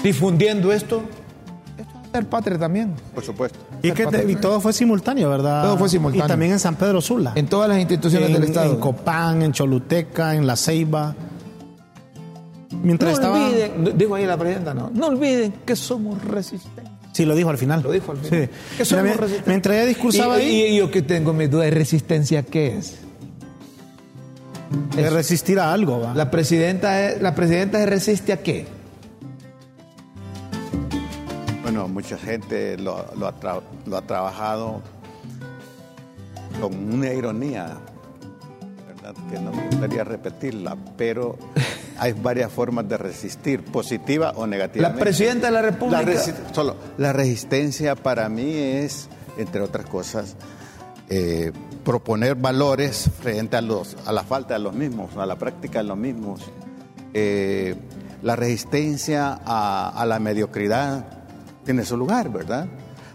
[0.02, 1.02] Difundiendo esto,
[1.78, 2.94] esto va a ser patria también.
[3.14, 3.58] Por supuesto.
[3.82, 5.62] Y, que y todo fue simultáneo, ¿verdad?
[5.62, 6.26] Todo fue simultáneo.
[6.26, 7.32] Y también en San Pedro Sula.
[7.35, 8.72] En todas las instituciones del Estado.
[8.72, 11.14] En Copán, en Choluteca, en La Ceiba
[12.83, 13.49] mientras no estaba.
[13.49, 16.92] Olviden, dijo ahí la presidenta, no, no olviden que somos resistentes.
[17.12, 17.83] Sí, lo dijo al final.
[17.83, 18.49] Lo dijo al final.
[18.49, 18.77] Sí.
[18.79, 19.47] Que somos resistentes.
[19.47, 22.99] Mientras ella discursaba y, yo que tengo mi duda de resistencia, ¿qué es?
[24.97, 26.14] De resistir a algo, ¿va?
[26.14, 28.66] La presidenta, la presidenta se resiste a qué?
[31.62, 34.81] Bueno, mucha gente lo, ha, lo ha trabajado
[36.61, 37.79] con una ironía,
[38.87, 39.14] ¿verdad?
[39.31, 41.38] Que no me gustaría repetirla, pero
[42.03, 44.88] hay varias formas de resistir, positiva o negativa.
[44.88, 46.03] La presidenta de la República.
[46.03, 50.35] La solo, la resistencia para mí es, entre otras cosas,
[51.09, 51.53] eh,
[51.85, 55.85] proponer valores frente a, los, a la falta de los mismos, a la práctica de
[55.85, 56.41] los mismos.
[57.15, 57.77] Eh,
[58.21, 61.07] la resistencia a, la mediocridad
[61.65, 62.67] tiene su lugar, ¿verdad?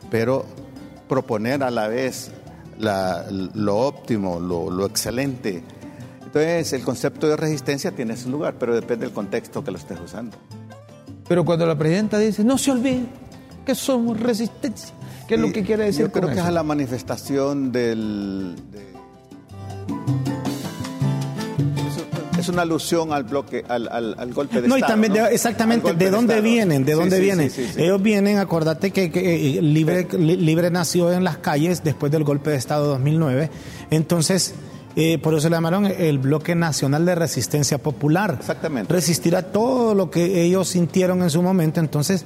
[0.09, 0.45] Pero
[1.09, 2.31] proponer a la vez
[2.79, 5.61] lo óptimo, lo, excelente,
[6.27, 9.97] entonces, el concepto de resistencia tiene su lugar, pero depende del contexto que lo estés
[9.97, 10.35] usando.
[11.25, 13.05] Pero cuando la presidenta dice, no se olvide
[13.65, 14.93] que somos resistencia,
[15.25, 16.01] ¿qué es lo que quiere decir?
[16.05, 18.55] Yo creo que es a la manifestación del...
[22.37, 24.93] Es una alusión al bloque, al, golpe de no, Estado.
[24.93, 25.27] Y también ¿no?
[25.27, 26.83] Exactamente, ¿de dónde vienen?
[26.83, 27.49] ¿De dónde vienen?
[27.77, 32.49] Ellos vienen, acordate que, que eh, Libre, Libre nació en las calles después del golpe
[32.49, 33.49] de Estado de 2009.
[33.91, 34.55] Entonces,
[34.99, 38.37] eh, por eso le llamaron el Bloque Nacional de Resistencia Popular.
[38.39, 38.91] Exactamente.
[38.91, 41.79] Resistir a todo lo que ellos sintieron en su momento.
[41.79, 42.25] Entonces,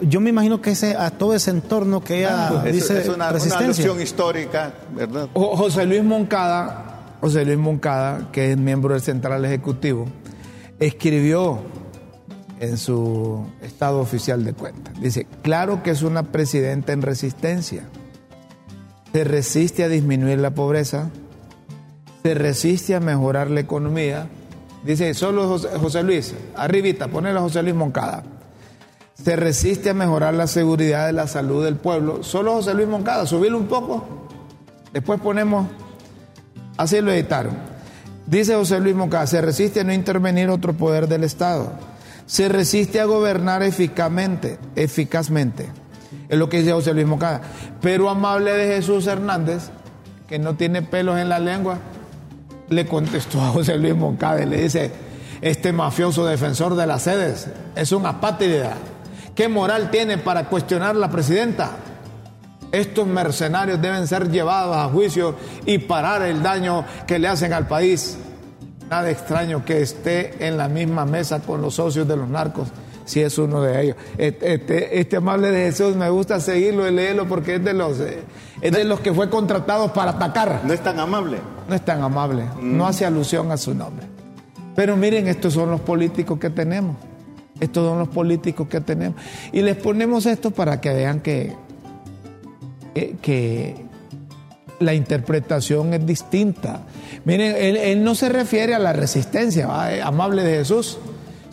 [0.00, 3.32] yo me imagino que ese, a todo ese entorno que ella pues, dice es, una,
[3.32, 4.00] resistencia.
[4.00, 5.28] histórica, ¿verdad?
[5.34, 10.06] José Luis Moncada, José Luis Moncada, que es miembro del Central Ejecutivo,
[10.78, 11.62] escribió
[12.60, 14.94] en su estado oficial de cuentas.
[15.00, 17.82] Dice, claro que es una presidenta en resistencia.
[19.12, 21.10] Se resiste a disminuir la pobreza,
[22.24, 24.28] se resiste a mejorar la economía.
[24.82, 28.22] Dice, solo José, Luis, arribita, ponele a José Luis Moncada.
[29.12, 32.22] Se resiste a mejorar la seguridad de la salud del pueblo.
[32.22, 34.26] Solo José Luis Moncada, subirlo un poco.
[34.94, 35.66] Después ponemos,
[36.78, 37.58] así lo editaron.
[38.26, 41.74] Dice José Luis Moncada, se resiste a no intervenir otro poder del Estado.
[42.24, 45.68] Se resiste a gobernar eficazmente, eficazmente.
[46.30, 47.42] Es lo que dice José Luis Moncada.
[47.82, 49.68] Pero amable de Jesús Hernández,
[50.26, 51.80] que no tiene pelos en la lengua,
[52.68, 54.90] le contestó a José Luis Moncada y le dice,
[55.40, 58.74] este mafioso defensor de las sedes es un apátrida.
[59.34, 61.70] ¿Qué moral tiene para cuestionar a la presidenta?
[62.72, 67.68] Estos mercenarios deben ser llevados a juicio y parar el daño que le hacen al
[67.68, 68.18] país.
[68.90, 72.68] Nada extraño que esté en la misma mesa con los socios de los narcos
[73.04, 73.96] sí es uno de ellos.
[74.18, 78.22] Este, este, amable de Jesús me gusta seguirlo y leerlo porque es de los eh,
[78.60, 80.62] es de los que fue contratado para atacar.
[80.64, 81.38] No es tan amable.
[81.68, 82.44] No es tan amable.
[82.60, 82.76] Mm.
[82.76, 84.06] No hace alusión a su nombre.
[84.74, 86.96] Pero miren, estos son los políticos que tenemos.
[87.60, 89.20] Estos son los políticos que tenemos.
[89.52, 91.54] Y les ponemos esto para que vean que,
[93.22, 93.76] que,
[94.80, 96.80] la interpretación es distinta.
[97.24, 100.98] Miren, él, no se refiere a la resistencia, eh, amable de Jesús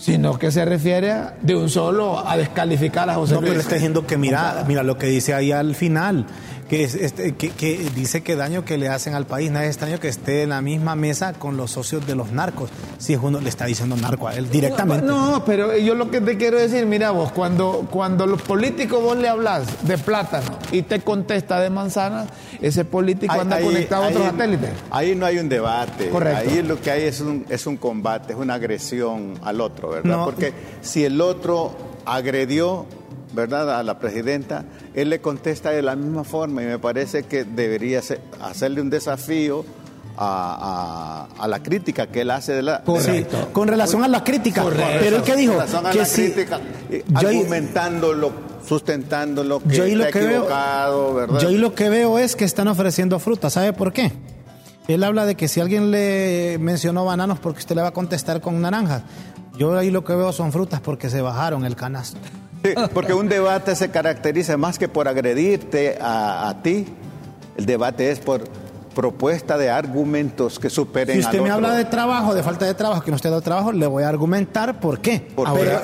[0.01, 3.49] sino que se refiere de un solo a descalificar a José no, Luis.
[3.51, 6.25] No, pero le está diciendo que mira, mira lo que dice ahí al final
[6.71, 9.51] que, este, que, que, dice que daño que le hacen al país.
[9.51, 12.69] Nadie es extraño que esté en la misma mesa con los socios de los narcos.
[12.97, 15.05] Si es uno le está diciendo narco a él directamente.
[15.05, 19.03] No, no pero yo lo que te quiero decir, mira vos, cuando, cuando los políticos
[19.03, 22.27] vos le hablas de plátano y te contesta de manzana,
[22.61, 24.69] ese político ahí, anda ahí, conectado ahí, a otros satélites.
[24.91, 26.07] Ahí no hay un debate.
[26.07, 26.51] Correcto.
[26.51, 30.19] Ahí lo que hay es un, es un combate, es una agresión al otro, ¿verdad?
[30.19, 30.23] No.
[30.23, 32.85] Porque si el otro agredió
[33.33, 33.79] ¿verdad?
[33.79, 38.01] A la presidenta, él le contesta de la misma forma y me parece que debería
[38.01, 39.65] ser, hacerle un desafío.
[40.17, 42.83] A, a, la crítica que él hace de la
[43.53, 44.97] con relación a las críticas Correcto.
[44.99, 46.59] pero qué dijo con que si, crítica,
[46.91, 48.31] eh, argumentándolo
[48.67, 51.39] sustentándolo que yo y lo que veo, ¿verdad?
[51.39, 54.11] yo y lo que veo es que están ofreciendo fruta sabe por qué
[54.89, 58.41] él habla de que si alguien le mencionó bananos porque usted le va a contestar
[58.41, 59.03] con naranjas
[59.57, 62.19] yo ahí lo que veo son frutas porque se bajaron el canasto
[62.63, 66.85] Sí, porque un debate se caracteriza más que por agredirte a, a ti.
[67.57, 68.43] El debate es por
[68.91, 71.15] propuesta de argumentos que superen.
[71.15, 73.71] Si usted me habla de trabajo, de falta de trabajo, que no esté dando trabajo,
[73.71, 75.27] le voy a argumentar por qué.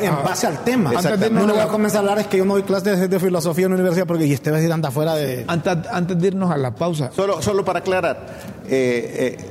[0.02, 0.92] En base al tema.
[0.92, 2.64] Antes de irnos, no le voy a comenzar a hablar, es que yo no doy
[2.64, 5.46] clases de filosofía en la universidad porque y este vez anda fuera de.
[5.48, 7.12] Antes, antes, de irnos a la pausa.
[7.16, 8.28] Solo, solo para aclarar,
[8.70, 9.46] eh, eh,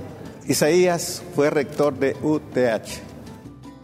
[0.47, 3.06] Isaías fue rector de UTH.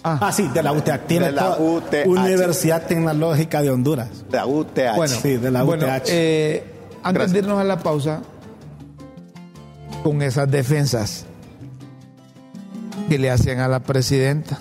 [0.05, 1.07] Ah, ah sí, de la UTH.
[1.07, 2.07] Tiene de la UTH.
[2.07, 4.09] Universidad Tecnológica de Honduras.
[4.31, 4.97] De la UTH.
[4.97, 6.09] Bueno, sí, de la UTH.
[6.09, 6.65] Eh,
[7.03, 8.23] antes de irnos a la pausa,
[10.03, 11.27] con esas defensas
[13.09, 14.59] que le hacen a la presidenta.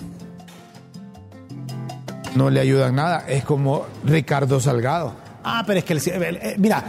[2.34, 3.24] No le ayudan nada.
[3.28, 5.14] Es como Ricardo Salgado.
[5.44, 6.84] Ah, pero es que, eh, mira,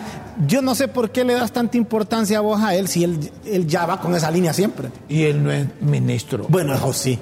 [0.47, 3.31] yo no sé por qué le das tanta importancia a vos a él si él,
[3.45, 4.89] él ya va con esa línea siempre.
[5.09, 6.45] Y él no es ministro.
[6.49, 7.19] Bueno, eso sí.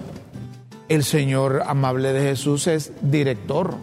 [0.91, 3.75] El señor Amable de Jesús es director.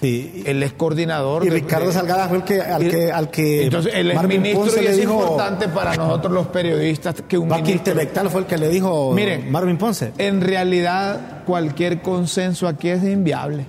[0.00, 0.42] Sí.
[0.46, 1.46] Él es coordinador.
[1.46, 4.86] Y Ricardo Salgada fue el que, al que, al que entonces él es ministro y
[4.86, 7.72] es importante para nosotros los periodistas que un ministro...
[7.72, 10.12] intelectual fue el que le dijo Miren, Marvin Ponce.
[10.18, 13.64] En realidad cualquier consenso aquí es inviable.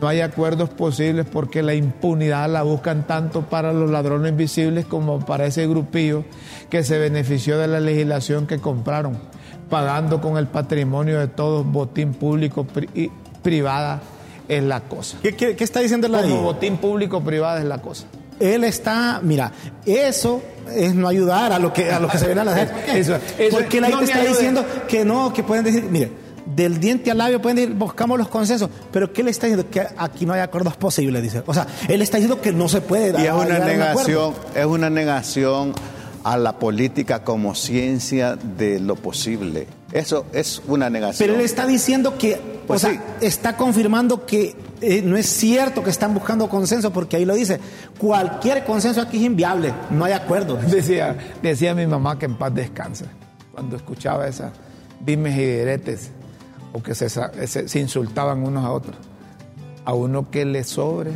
[0.00, 5.24] No hay acuerdos posibles porque la impunidad la buscan tanto para los ladrones visibles como
[5.24, 6.24] para ese grupillo
[6.70, 9.18] que se benefició de la legislación que compraron,
[9.74, 13.10] pagando con el patrimonio de todos botín público y
[13.42, 14.00] privada
[14.46, 15.18] es la cosa.
[15.20, 18.04] ¿Qué, está diciendo la Como botín público-privado es la cosa.
[18.38, 19.50] Él está, mira,
[19.84, 20.40] eso
[20.72, 22.74] es no ayudar a lo que, a lo que se ve a la gente.
[23.00, 23.18] Eso,
[23.50, 26.12] Porque la gente está diciendo que no, que pueden decir, mire,
[26.46, 29.68] del diente al labio pueden decir, buscamos los consensos, pero ¿qué le está diciendo?
[29.68, 31.42] Que aquí no hay acuerdos posibles, dice.
[31.46, 33.22] O sea, él está diciendo que no se puede dar.
[33.22, 35.72] Y es una negación, es una negación
[36.24, 39.66] a la política como ciencia de lo posible.
[39.92, 41.28] Eso es una negación.
[41.28, 45.84] Pero él está diciendo que, pues o sea, está confirmando que eh, no es cierto
[45.84, 47.60] que están buscando consenso, porque ahí lo dice,
[47.98, 50.56] cualquier consenso aquí es inviable, no hay acuerdo.
[50.66, 53.04] Decía, decía mi mamá que en paz descanse,
[53.52, 54.50] cuando escuchaba esas
[55.04, 56.10] dimes y diretes,
[56.72, 58.96] o que se, se insultaban unos a otros.
[59.84, 61.12] A uno que le sobre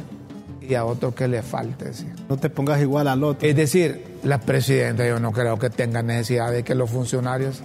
[0.60, 1.90] y a otro que le falte.
[2.28, 3.48] No te pongas igual al otro.
[3.48, 7.62] Es decir, la presidenta yo no creo que tenga necesidad de que los funcionarios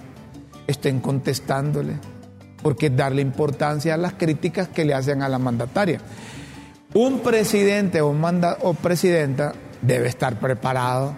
[0.66, 1.94] estén contestándole,
[2.62, 6.00] porque darle importancia a las críticas que le hacen a la mandataria.
[6.94, 11.14] Un presidente o, manda, o presidenta debe estar preparado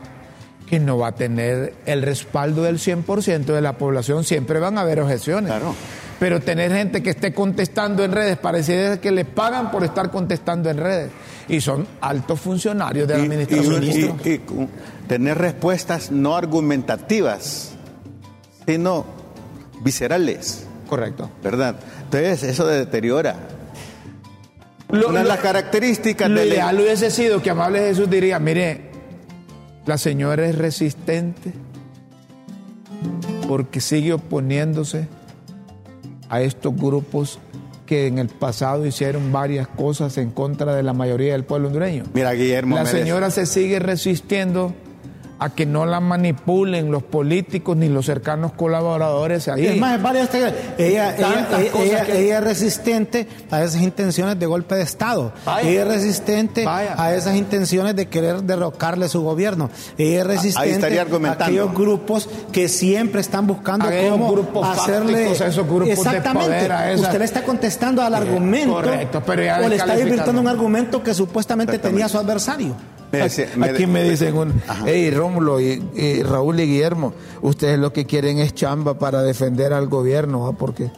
[0.67, 4.81] que no va a tener el respaldo del 100% de la población, siempre van a
[4.81, 5.51] haber objeciones.
[5.51, 5.75] Claro.
[6.19, 10.71] Pero tener gente que esté contestando en redes, parece que le pagan por estar contestando
[10.71, 11.11] en redes.
[11.49, 14.21] Y son altos funcionarios de la administración.
[14.25, 14.41] Y,
[15.07, 17.73] tener respuestas no argumentativas,
[18.67, 19.05] sino
[19.83, 20.67] viscerales.
[20.89, 21.31] Correcto.
[21.43, 21.77] ¿Verdad?
[22.05, 23.37] Entonces, eso deteriora.
[24.89, 28.91] Una de las características lo ideal hubiese sido que Amable Jesús diría, mire,
[29.85, 31.53] la señora es resistente
[33.49, 35.09] porque sigue oponiéndose
[36.29, 37.39] a estos grupos
[37.87, 42.05] que en el pasado hicieron varias cosas en contra de la mayoría del pueblo hondureño.
[42.13, 42.77] Mira, Guillermo.
[42.77, 44.75] La señora se sigue resistiendo
[45.39, 49.67] a que no la manipulen los políticos ni los cercanos colaboradores ahí.
[49.67, 55.33] Es más, varias ella, ella, es resistente a esas intenciones de golpe de Estado.
[55.63, 59.71] Ella es resistente a esas intenciones de querer derrocarle su gobierno.
[59.99, 66.69] Ella es resistente a aquellos grupos que siempre están buscando cómo hacerle esos grupos exactamente.
[66.97, 71.15] Usted le está contestando al argumento correcto, pero o le está divirtiendo un argumento que
[71.15, 72.75] supuestamente tenía su adversario.
[73.63, 78.55] Aquí me dicen, un, hey Rómulo y, Raúl y Guillermo, ustedes lo que quieren es
[78.55, 80.53] chamba para defender al gobierno, ¿ah?
[80.53, 80.91] porque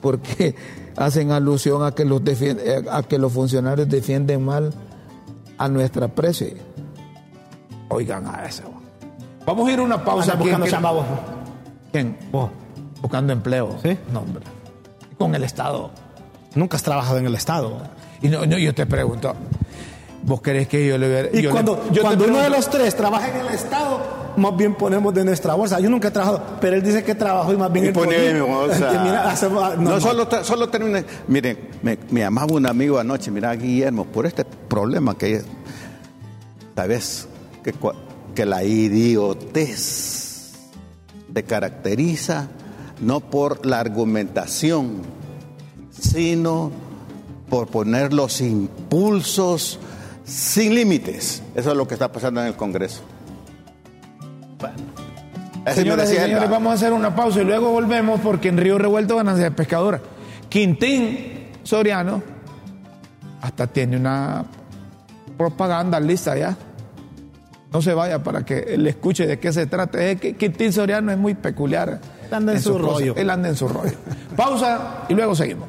[0.00, 0.54] porque
[0.96, 2.22] hacen alusión a que los
[2.90, 4.72] a que los funcionarios defienden mal
[5.58, 6.46] a nuestra presa.
[7.88, 8.64] Oigan a eso.
[9.46, 10.34] Vamos a ir a una pausa.
[10.34, 11.06] buscando chamba vos.
[11.90, 12.18] ¿Quién?
[12.30, 12.50] Vos.
[13.00, 13.78] Buscando empleo.
[13.82, 13.96] ¿Sí?
[14.12, 14.44] No, hombre.
[15.16, 15.90] Con el Estado.
[16.54, 17.78] Nunca has trabajado en el Estado.
[18.20, 19.34] Y no, no yo te pregunto,
[20.22, 21.28] ¿Vos querés que yo le hubiera.?
[21.32, 24.00] Y cuando, cuando uno de los tres trabaja en el Estado,
[24.36, 25.80] más bien ponemos de nuestra bolsa.
[25.80, 27.86] Yo nunca he trabajado, pero él dice que trabajó y más bien.
[27.86, 29.76] Y pone mi bolsa.
[29.78, 31.04] no, solo, solo termine.
[31.26, 35.42] Miren, me, me, llamaba un amigo anoche, mira, Guillermo, por este problema que
[36.74, 37.28] tal vez
[37.62, 37.74] que,
[38.34, 40.52] que la idiotez
[41.32, 42.48] te caracteriza
[43.00, 45.02] no por la argumentación,
[45.90, 46.70] sino
[47.48, 49.78] por poner los impulsos
[50.28, 51.42] sin límites.
[51.54, 53.02] Eso es lo que está pasando en el Congreso.
[54.58, 54.76] Bueno.
[55.74, 59.16] Señoras y señores, vamos a hacer una pausa y luego volvemos porque en Río Revuelto
[59.16, 60.00] van a ser pescadora.
[60.48, 62.22] Quintín Soriano
[63.42, 64.44] hasta tiene una
[65.36, 66.56] propaganda lista ya
[67.70, 70.02] No se vaya para que le escuche de qué se trata.
[70.02, 72.00] Es que Quintín Soriano es muy peculiar.
[72.26, 73.14] Él anda en, su rollo.
[73.16, 73.96] Él anda en su rollo.
[74.36, 75.68] Pausa y luego seguimos.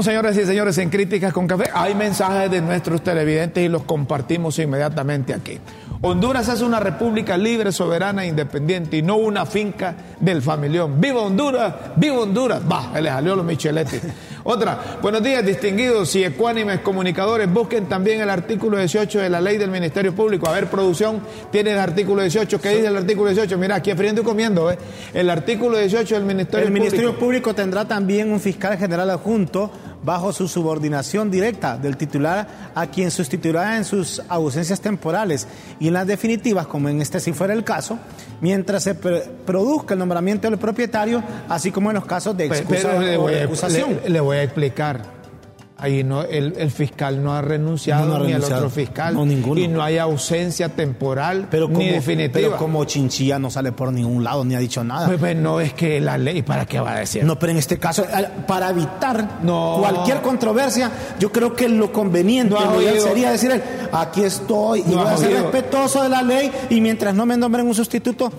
[0.00, 4.56] Señores y señores, en Críticas con Café hay mensajes de nuestros televidentes y los compartimos
[4.60, 5.58] inmediatamente aquí.
[6.00, 11.00] Honduras es una república libre, soberana e independiente y no una finca del familión.
[11.00, 11.74] ¡Viva Honduras!
[11.96, 12.62] ¡Viva Honduras!
[12.62, 13.98] Va, le salió los Micheletti.
[14.44, 17.52] Otra, buenos días, distinguidos y ecuánimes comunicadores.
[17.52, 20.48] Busquen también el artículo 18 de la ley del Ministerio Público.
[20.48, 21.20] A ver, producción,
[21.52, 22.60] tiene el artículo 18.
[22.60, 23.56] ¿Qué dice el artículo 18?
[23.56, 24.78] Mira, aquí friendo y comiendo, ¿eh?
[25.14, 26.66] El artículo 18 del Ministerio Público.
[26.66, 29.70] El Ministerio Público tendrá también un fiscal general adjunto
[30.02, 35.46] bajo su subordinación directa del titular a quien sustituirá en sus ausencias temporales
[35.78, 37.98] y en las definitivas, como en este si fuera el caso,
[38.40, 43.28] mientras se produzca el nombramiento del propietario, así como en los casos de excusa o
[43.28, 44.00] de acusación.
[44.06, 45.21] le voy a explicar.
[45.82, 49.16] Ahí no, el, fiscal no ha renunciado, ni el otro fiscal.
[49.56, 52.32] Y no hay ausencia temporal pero ni definitiva.
[52.32, 55.08] Pero como Chinchilla no sale por ningún lado, ni ha dicho nada.
[55.08, 57.24] Pues, pues, no es que la ley, ¿para qué va a decir?
[57.24, 58.06] No, pero en este caso,
[58.46, 62.54] para evitar cualquier controversia, yo creo que lo conveniente
[63.00, 63.60] sería decir,
[63.90, 67.66] aquí estoy y voy a ser respetuoso de la ley y mientras no me nombren
[67.66, 68.32] un sustituto,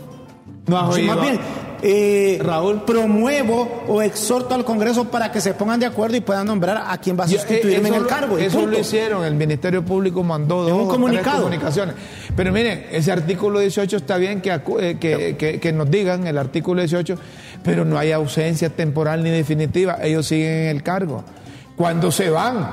[0.67, 1.13] no has oído.
[1.13, 1.39] Más bien,
[1.85, 6.47] eh, Raúl, promuevo o exhorto al Congreso para que se pongan de acuerdo y puedan
[6.47, 8.37] nombrar a quien va a sustituirme en el cargo.
[8.37, 11.39] Eso lo hicieron, el Ministerio Público mandó dos un comunicado.
[11.39, 11.95] comunicaciones.
[12.37, 16.79] Pero miren, ese artículo 18 está bien eh, que, que, que, nos digan el artículo
[16.79, 17.17] 18,
[17.63, 21.25] pero no hay ausencia temporal ni definitiva, ellos siguen en el cargo.
[21.75, 22.65] Cuando se van,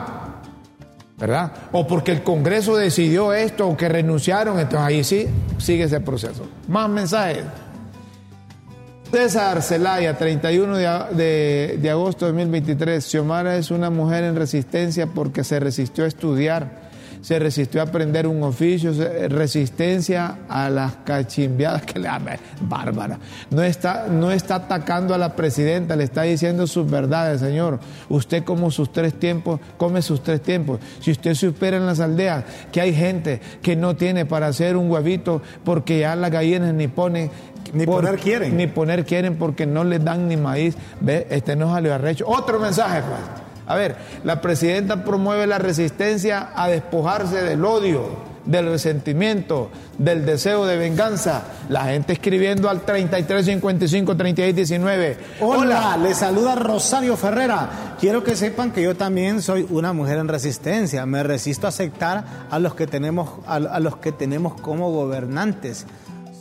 [1.19, 1.51] ¿verdad?
[1.73, 5.27] O porque el Congreso decidió esto o que renunciaron, entonces ahí sí
[5.59, 6.47] sigue ese proceso.
[6.69, 7.43] Más mensajes.
[9.11, 13.05] César Celaya, 31 de, de, agosto de 2023.
[13.05, 16.91] Xiomara es una mujer en resistencia porque se resistió a estudiar,
[17.21, 18.93] se resistió a aprender un oficio,
[19.29, 22.39] resistencia a las cachimbiadas que le amen.
[22.61, 23.19] Bárbara.
[23.51, 27.81] No está, no está atacando a la presidenta, le está diciendo sus verdades, señor.
[28.09, 30.79] Usted como sus tres tiempos, come sus tres tiempos.
[31.01, 34.89] Si usted supera en las aldeas que hay gente que no tiene para hacer un
[34.89, 37.31] huevito porque ya las gallinas ni ponen
[37.73, 38.57] ni poner quieren.
[38.57, 40.77] Ni poner quieren porque no les dan ni maíz.
[41.01, 42.25] Ve, este no salió arrecho.
[42.29, 43.21] Otro mensaje, pues.
[43.67, 43.95] A ver,
[44.25, 48.03] la presidenta promueve la resistencia a despojarse del odio,
[48.45, 51.45] del resentimiento, del deseo de venganza.
[51.69, 55.17] La gente escribiendo al 3355 3819.
[55.41, 57.95] Hola, Hola, le saluda Rosario Ferrera.
[58.01, 61.07] Quiero que sepan que yo también soy una mujer en resistencia.
[61.07, 65.87] Me resisto a aceptar a los que tenemos a los que tenemos como gobernantes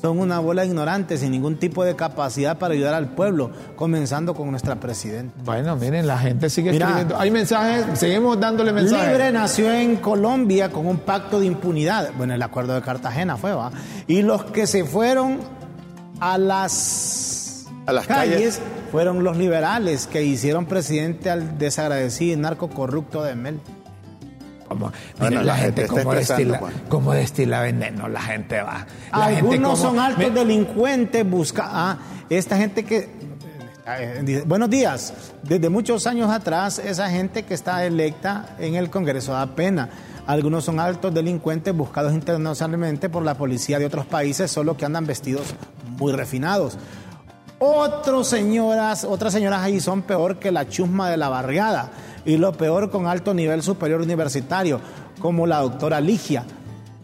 [0.02, 4.50] son una bola ignorante sin ningún tipo de capacidad para ayudar al pueblo, comenzando con
[4.50, 5.34] nuestra presidenta.
[5.43, 7.20] Bueno, miren, la gente sigue escribiendo.
[7.20, 9.10] Hay mensajes, seguimos dándole mensajes.
[9.10, 12.12] Libre nació en Colombia con un pacto de impunidad.
[12.18, 13.72] Bueno, el acuerdo de Cartagena fue, ¿va?
[14.08, 15.39] Y los que se fueron
[16.22, 22.70] a las, a las calles, fueron los liberales que hicieron presidente al desagradecido y narco
[22.70, 23.60] corrupto de Mel.
[24.70, 28.86] Como, la, gente, como, destila, como destila veneno, la gente va.
[29.11, 31.97] Algunos son altos delincuentes, busca a
[32.30, 33.09] esta gente que
[33.97, 35.13] eh, Buenos días.
[35.41, 39.89] Desde muchos años atrás, esa gente que está electa en el Congreso da pena.
[40.28, 45.07] Algunos son altos delincuentes buscados internacionalmente por la policía de otros países, solo que andan
[45.07, 45.55] vestidos
[45.97, 46.78] muy refinados.
[47.57, 51.89] Otros señoras, otras señoras ahí son peor que la chusma de la barriada
[52.26, 54.80] y lo peor con alto nivel superior universitario,
[55.20, 56.43] como la doctora Ligia,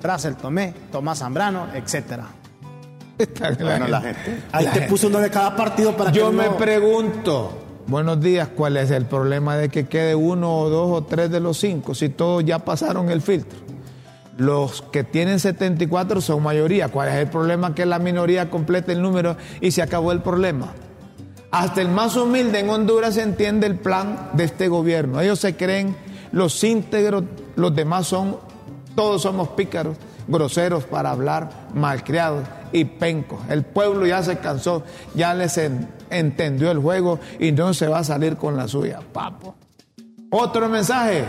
[0.01, 2.27] Russell Tomé, Tomás Zambrano, etcétera.
[3.61, 4.43] Bueno, la gente.
[4.51, 7.57] Ahí te puse uno de cada partido para Yo me pregunto,
[7.87, 11.39] buenos días, ¿cuál es el problema de que quede uno o dos o tres de
[11.39, 13.59] los cinco si todos ya pasaron el filtro?
[14.37, 16.89] Los que tienen 74 son mayoría.
[16.89, 17.73] ¿Cuál es el problema?
[17.73, 20.73] Que la minoría complete el número y se acabó el problema.
[21.51, 25.21] Hasta el más humilde en Honduras entiende el plan de este gobierno.
[25.21, 25.95] Ellos se creen
[26.31, 27.23] los íntegros,
[27.55, 28.37] los demás son,
[28.95, 33.39] todos somos pícaros, groseros para hablar, malcriados y pencos.
[33.49, 34.83] El pueblo ya se cansó,
[35.13, 35.59] ya les
[36.09, 39.55] entendió el juego y no se va a salir con la suya, papo.
[40.31, 41.23] Otro mensaje.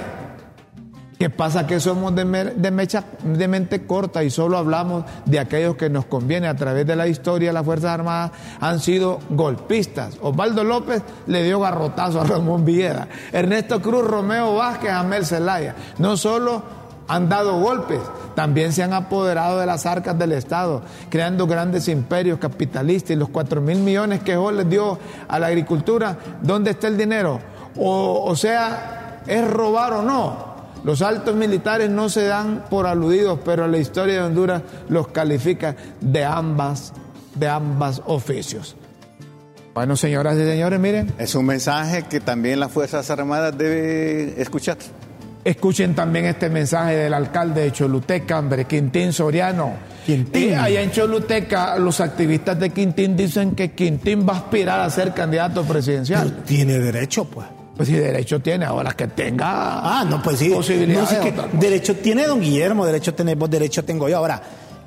[1.18, 1.66] ¿Qué pasa?
[1.66, 6.46] Que somos de, mecha, de mente corta y solo hablamos de aquellos que nos conviene.
[6.46, 10.18] A través de la historia, las Fuerzas Armadas han sido golpistas.
[10.20, 13.08] Osvaldo López le dio garrotazo a Ramón Villeda.
[13.32, 15.74] Ernesto Cruz, Romeo Vázquez, Amel Zelaya.
[15.98, 16.62] No solo
[17.08, 18.00] han dado golpes,
[18.34, 23.28] también se han apoderado de las arcas del Estado, creando grandes imperios capitalistas y los
[23.28, 24.98] 4 mil millones que Joe les dio
[25.28, 27.40] a la agricultura, ¿dónde está el dinero?
[27.76, 30.45] O sea, ¿es robar o no?
[30.86, 35.74] Los altos militares no se dan por aludidos, pero la historia de Honduras los califica
[36.00, 36.92] de ambas,
[37.34, 38.76] de ambas oficios.
[39.74, 41.12] Bueno, señoras y señores, miren.
[41.18, 44.78] Es un mensaje que también las Fuerzas Armadas deben escuchar.
[45.42, 49.72] Escuchen también este mensaje del alcalde de Choluteca, hombre, Quintín Soriano.
[50.06, 50.50] Quintín.
[50.50, 54.90] Y allá en Choluteca, los activistas de Quintín dicen que Quintín va a aspirar a
[54.90, 56.44] ser candidato presidencial.
[56.46, 57.55] tiene derecho, pues.
[57.76, 59.46] Pues sí, derecho tiene, ahora que tenga.
[59.46, 60.48] Ah, no, pues sí.
[60.48, 61.20] Posibilidades.
[61.52, 64.16] derecho tiene don Guillermo, derecho tenemos, derecho tengo yo.
[64.16, 64.40] Ahora,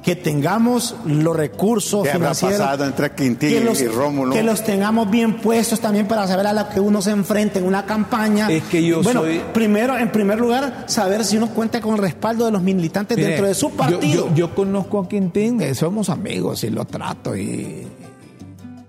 [0.03, 2.57] que tengamos los recursos ¿Qué financieros.
[2.57, 4.33] pasado entre Quintín que los, y Rómulo?
[4.33, 7.65] Que los tengamos bien puestos también para saber a lo que uno se enfrenta en
[7.65, 8.49] una campaña.
[8.49, 9.41] Es que yo bueno, soy...
[9.53, 13.45] primero, en primer lugar, saber si uno cuenta con el respaldo de los militantes dentro
[13.45, 14.33] de su partido.
[14.33, 17.85] Yo, conozco a Quintín, eh, somos amigos y lo trato y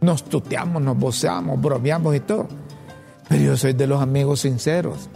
[0.01, 2.48] nos tuteamos, nos voceamos, bromeamos y todo.
[3.30, 5.08] Pero yo soy de los amigos sinceros.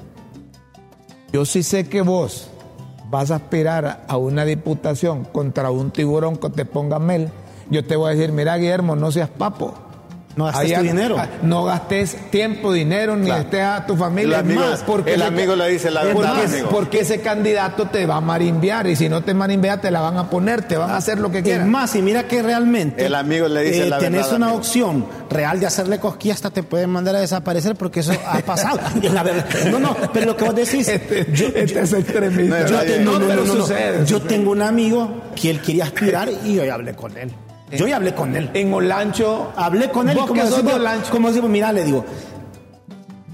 [1.33, 2.49] Yo sí sé que vos
[3.11, 7.29] vas a aspirar a una diputación contra un tiburón que te ponga mel,
[7.71, 9.75] yo te voy a decir, mira Guillermo, no seas papo.
[10.37, 11.17] No gastes dinero.
[11.43, 14.41] No gastes tiempo, dinero, ni estés a tu familia.
[14.41, 16.35] El más, porque el amigo le dice la verdad.
[16.71, 20.17] Porque, ese candidato te va a marimbear y si no te marimbea te la van
[20.17, 21.67] a poner, te van a hacer lo que quieran.
[21.67, 23.05] Es más, y mira que realmente.
[23.05, 26.63] El amigo le dice eh, la Tenés una opción real de hacerle cosquillas, hasta te
[26.63, 28.81] pueden mandar a desaparecer porque eso ha pasado.
[29.71, 30.89] no, no, pero lo que vos decís.
[30.89, 32.67] Este, yo, este es extremista.
[34.05, 37.31] Yo, tengo un amigo que él quería aspirar y yo hablé con él.
[37.73, 38.51] Yo ya hablé con él.
[38.55, 39.53] En Olancho.
[39.57, 40.17] Hablé con él.
[40.19, 42.05] como, decimos, como decimos, mira, le digo,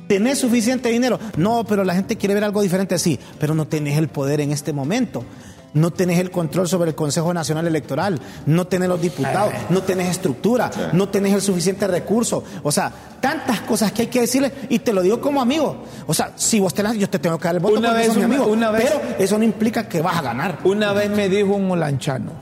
[0.09, 1.19] ¿tenés suficiente dinero?
[1.37, 2.99] No, pero la gente quiere ver algo diferente.
[2.99, 5.25] Sí, pero no tenés el poder en este momento.
[5.73, 10.09] No tenés el control sobre el Consejo Nacional Electoral, no tenés los diputados, no tenés
[10.09, 12.43] estructura, no tenés el suficiente recurso.
[12.65, 15.85] O sea, tantas cosas que hay que decirle y te lo digo como amigo.
[16.09, 18.25] O sea, si vos tenés, yo te tengo que dar el voto una vez, mi
[18.25, 18.49] amigo.
[18.49, 20.59] Una vez, pero eso no implica que vas a ganar.
[20.65, 22.33] Una vez me dijo un molanchano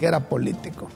[0.00, 0.88] que era político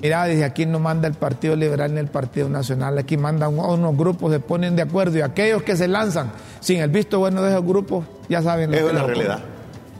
[0.00, 3.96] Mira, desde aquí no manda el Partido Liberal ni el Partido Nacional, aquí mandan unos
[3.96, 6.30] grupos, se ponen de acuerdo y aquellos que se lanzan
[6.60, 9.40] sin el visto bueno de esos grupos, ya saben lo es una realidad.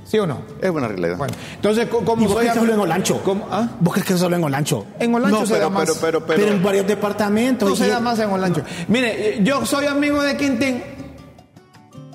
[0.07, 0.39] ¿Sí o no?
[0.63, 1.19] Es una realidad.
[1.19, 3.21] Bueno, entonces, ¿cómo ¿Y vos crees que solo en Olancho?
[3.51, 3.69] ¿Ah?
[3.79, 4.87] ¿Vos crees que solo en Olancho?
[4.99, 5.91] En Olancho se da más.
[6.01, 7.69] Pero, en varios departamentos.
[7.69, 8.63] No se da más en Olancho.
[8.89, 10.83] Mire, yo soy amigo de Quintín,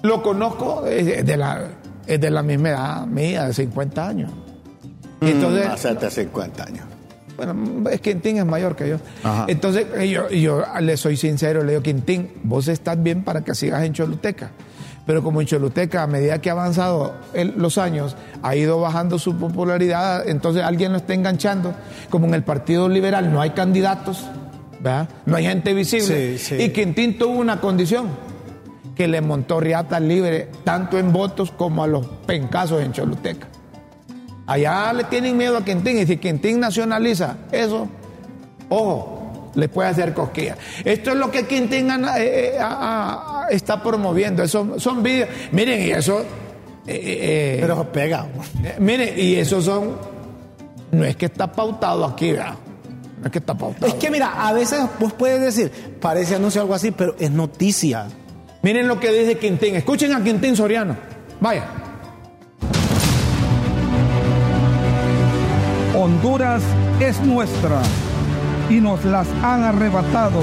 [0.01, 1.67] lo conozco, es de la,
[2.07, 4.31] es de la misma edad mía, de 50 años.
[5.21, 6.92] Mm, entonces, hace 50 años.
[7.45, 8.97] Bueno, es Quintín es mayor que yo.
[9.47, 13.83] Entonces, yo, yo le soy sincero, le digo, Quintín, vos estás bien para que sigas
[13.83, 14.51] en Choluteca.
[15.05, 17.13] Pero como en Choluteca, a medida que ha avanzado
[17.57, 21.73] los años, ha ido bajando su popularidad, entonces alguien lo está enganchando.
[22.09, 24.25] Como en el Partido Liberal no hay candidatos,
[24.79, 25.09] ¿verdad?
[25.25, 26.37] no hay gente visible.
[26.57, 28.07] Y Quintín tuvo una condición,
[28.95, 33.47] que le montó riata libre, tanto en votos como a los pencazos en Choluteca.
[34.45, 37.87] Allá le tienen miedo a Quintín y si Quintín nacionaliza eso,
[38.69, 40.57] ojo, le puede hacer cosquillas.
[40.83, 42.57] Esto es lo que Quintín eh, eh,
[43.49, 44.43] está promoviendo.
[44.43, 45.29] Eso, son vídeos.
[45.51, 46.25] Miren, y eso.
[46.85, 48.27] Eh, Pero pega.
[48.79, 49.95] miren, y eso son.
[50.91, 52.55] No es que está pautado aquí, ¿verdad?
[53.19, 53.87] No es que está pautado.
[53.87, 55.71] Es que mira, a veces vos puedes decir,
[56.01, 58.07] parece anuncio algo así, pero es noticia.
[58.61, 59.75] Miren lo que dice Quintín.
[59.75, 60.95] Escuchen a Quintín Soriano.
[61.39, 61.82] Vaya.
[66.03, 66.61] Honduras
[66.99, 67.81] es nuestra
[68.69, 70.41] y nos las han arrebatado.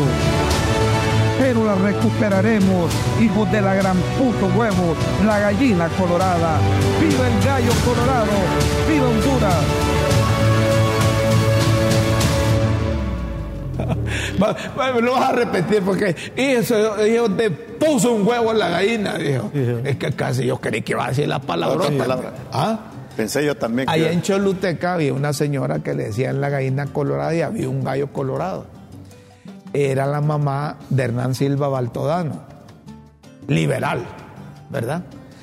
[1.38, 2.90] Pero la recuperaremos,
[3.20, 4.94] hijos de la gran puto huevo,
[5.26, 6.58] la gallina colorada.
[6.98, 8.32] ¡Viva el gallo colorado!
[8.88, 9.64] ¡Viva Honduras!
[15.02, 19.50] Lo vas a repetir porque eso, hijo te puso un huevo en la gallina, dijo.
[19.84, 21.86] Es que casi yo creí que iba a decir la palabra.
[22.50, 22.78] ¿Ah?
[23.20, 23.92] Pensé yo también que...
[23.92, 27.84] Allá en Choluteca había una señora que le decían la gallina colorada y había un
[27.84, 28.64] gallo colorado.
[29.74, 32.40] Era la mamá de Hernán Silva Baltodano,
[33.46, 34.06] liberal,
[34.70, 35.02] ¿verdad?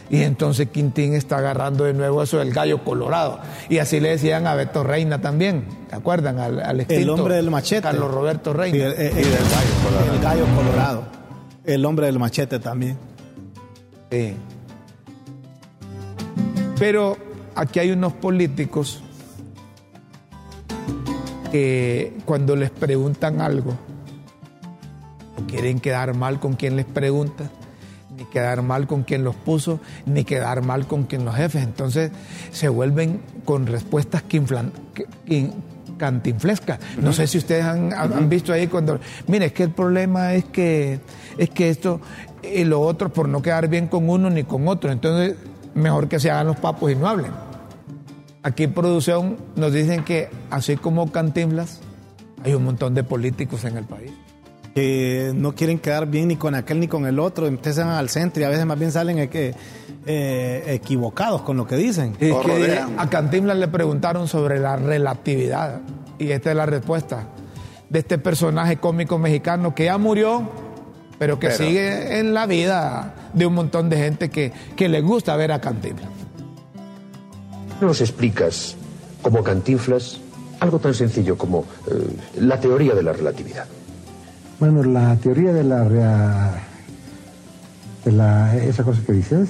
[0.10, 3.42] Y entonces Quintín está agarrando de nuevo eso del gallo colorado.
[3.70, 6.40] Y así le decían a Beto Reina también, ¿te acuerdan?
[6.40, 7.84] Al, El hombre del machete.
[7.84, 8.86] Carlos Roberto Reina.
[8.88, 10.14] el, gallo colorado.
[10.16, 11.04] el gallo colorado.
[11.64, 12.98] El hombre del machete también.
[14.10, 14.34] Sí.
[16.80, 17.27] Pero
[17.58, 19.02] aquí hay unos políticos
[21.52, 23.74] que cuando les preguntan algo,
[25.38, 27.50] no quieren quedar mal con quien les pregunta,
[28.16, 31.64] ni quedar mal con quien los puso, ni quedar mal con quien los jefes.
[31.64, 32.12] Entonces
[32.52, 34.72] se vuelven con respuestas que inflan,
[35.98, 36.80] cantinflescas.
[37.02, 41.00] No sé si ustedes han, visto ahí cuando, mire, es que el problema es que,
[41.38, 42.02] es que esto
[42.44, 44.92] y lo otro por no quedar bien con uno ni con otro.
[44.92, 45.36] Entonces,
[45.74, 47.47] mejor que se hagan los papos y no hablen.
[48.48, 51.82] Aquí en producción nos dicen que así como Cantinflas,
[52.46, 54.14] hay un montón de políticos en el país
[54.74, 58.42] que no quieren quedar bien ni con aquel ni con el otro, empiezan al centro
[58.42, 59.54] y a veces más bien salen eh,
[60.06, 62.16] eh, equivocados con lo que dicen.
[62.98, 65.82] a Cantinflas le preguntaron sobre la relatividad
[66.18, 67.28] y esta es la respuesta
[67.90, 70.50] de este personaje cómico mexicano que ya murió,
[71.20, 75.36] pero que sigue en la vida de un montón de gente que, que le gusta
[75.36, 76.17] ver a Cantinflas.
[77.82, 78.76] Nos explicas,
[79.22, 80.20] como Cantinflas,
[80.60, 83.66] algo tan sencillo como eh, la teoría de la relatividad.
[84.60, 85.84] Bueno, la teoría de la,
[88.04, 89.50] de la esa cosa que dices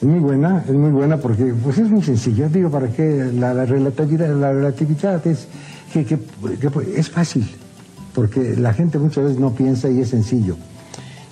[0.00, 2.48] es muy buena, es muy buena porque pues es muy sencillo.
[2.48, 5.48] Digo, para qué la, relatividad, la relatividad es
[5.92, 6.18] que,
[6.96, 7.48] es fácil,
[8.14, 10.56] porque la gente muchas veces no piensa y es sencillo.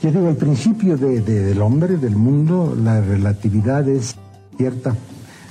[0.03, 4.17] Yo digo, el principio del hombre, del mundo, la relatividad es
[4.57, 4.95] cierta,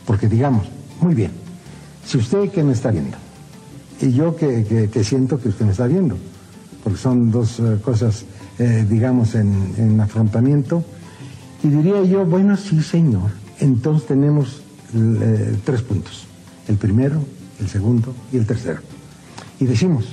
[0.10, 0.66] porque digamos,
[1.02, 1.30] muy bien,
[2.04, 3.16] si usted que me está viendo,
[4.02, 6.18] y yo que, siento que usted me está viendo,
[6.84, 8.26] porque son dos eh, cosas,
[8.58, 10.84] eh, digamos, en, afrontamiento.
[11.64, 13.30] Y diría yo, bueno, sí, señor.
[13.60, 14.64] Entonces tenemos
[14.96, 16.26] eh, tres puntos.
[16.68, 17.24] El primero,
[17.60, 18.82] el segundo y el tercero.
[19.60, 20.06] Y decimos,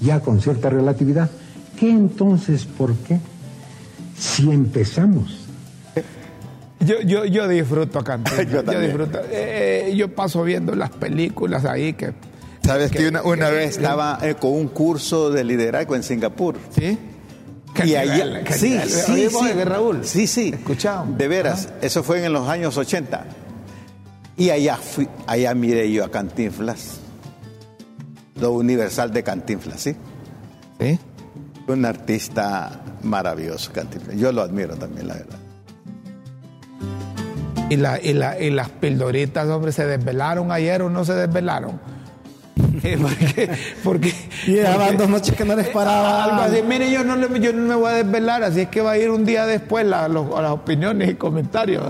[0.00, 1.30] ya con cierta relatividad,
[1.78, 3.20] ¿qué entonces, por qué?
[4.18, 5.45] Si empezamos
[6.80, 8.46] yo, yo, yo disfruto cantar.
[8.46, 9.20] yo, yo, disfruto.
[9.94, 12.12] yo paso viendo las películas ahí que
[12.66, 16.56] Sabes que, una, vez estaba eh, con un curso de liderazgo en Singapur.
[16.74, 16.98] ¿Sí?
[17.84, 20.04] Y allá, sí, sí, sí, Raúl.
[20.04, 20.50] Sí, sí.
[20.52, 21.16] Escuchamos.
[21.16, 23.24] De veras, eso fue en los años 80.
[24.36, 26.98] Y allá fui, allá miré yo a Cantinflas.
[28.40, 29.94] Lo universal de Cantinflas, ¿sí?
[30.80, 30.98] Sí.
[31.68, 34.16] Un artista maravilloso, Cantinflas.
[34.16, 35.38] Yo lo admiro también, la verdad.
[37.68, 41.80] ¿Y, la, y, la, y las pildoritas, hombre, se desvelaron ayer o no se desvelaron?
[43.02, 43.50] porque,
[43.82, 44.14] porque,
[44.46, 46.24] y daban dos noches que no les paraba.
[46.24, 46.62] Algo así.
[46.62, 49.10] Mire, yo no, yo no me voy a desvelar, así es que va a ir
[49.10, 51.84] un día después la, las opiniones y comentarios.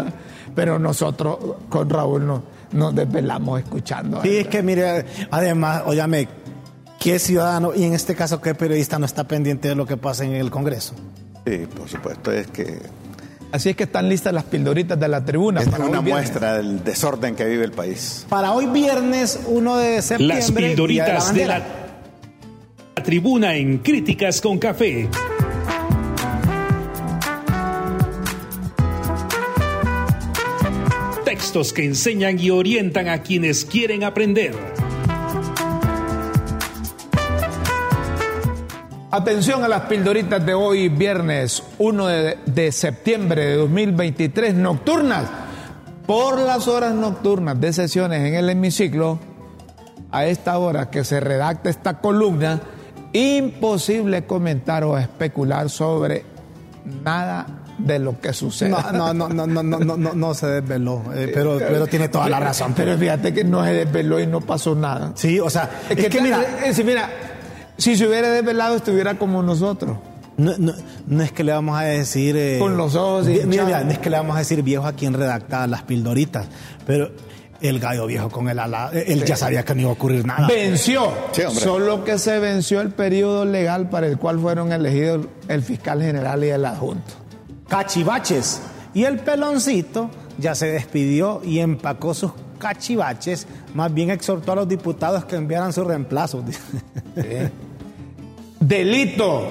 [0.54, 4.22] Pero nosotros con Raúl no, nos desvelamos escuchando.
[4.22, 6.28] Sí, es que mire, además, óyame,
[6.98, 10.24] ¿qué ciudadano y en este caso qué periodista no está pendiente de lo que pasa
[10.24, 10.94] en el Congreso?
[11.46, 12.80] Sí, por supuesto, es que
[13.56, 15.62] Así es que están listas las pildoritas de la tribuna.
[15.62, 18.26] Es para una muestra del desorden que vive el país.
[18.28, 20.36] Para hoy viernes 1 de septiembre.
[20.36, 21.62] Las pildoritas de la,
[23.02, 25.08] tribuna en Críticas con Café.
[31.24, 34.75] Textos que enseñan y orientan a quienes quieren aprender.
[39.16, 45.24] Atención a las pildoritas de hoy, viernes 1 de, septiembre de 2023, nocturnas.
[46.06, 49.18] Por las horas nocturnas de sesiones en el hemiciclo,
[50.10, 52.60] a esta hora que se redacta esta columna,
[53.14, 56.22] imposible comentar o especular sobre
[57.02, 57.46] nada
[57.78, 58.68] de lo que sucede.
[58.68, 62.28] No, no, no, no, no, no, no, no se desveló, eh, pero, pero tiene toda
[62.28, 62.74] la razón.
[62.76, 65.12] Pero fíjate que no se desveló y no pasó nada.
[65.14, 67.08] Sí, o sea, es, que, mira, es, mira,
[67.78, 69.98] si se hubiera desvelado, estuviera como nosotros.
[70.36, 70.74] No, no,
[71.06, 72.36] no es que le vamos a decir.
[72.36, 73.46] Eh, Con los ojos y.
[73.46, 76.46] Mira, no es que le vamos a decir viejo a quien redacta las pildoritas,
[76.86, 77.10] pero
[77.60, 80.46] el gallo viejo con el ala, él ya sabía que no iba a ocurrir nada.
[80.46, 81.10] Venció.
[81.52, 86.44] solo que se venció el periodo legal para el cual fueron elegidos el fiscal general
[86.44, 87.14] y el adjunto.
[87.68, 88.60] Cachivaches.
[88.94, 94.68] Y el peloncito ya se despidió y empacó sus cachivaches, más bien exhortó a los
[94.68, 96.42] diputados que enviaran su reemplazo.
[98.60, 99.44] Delito.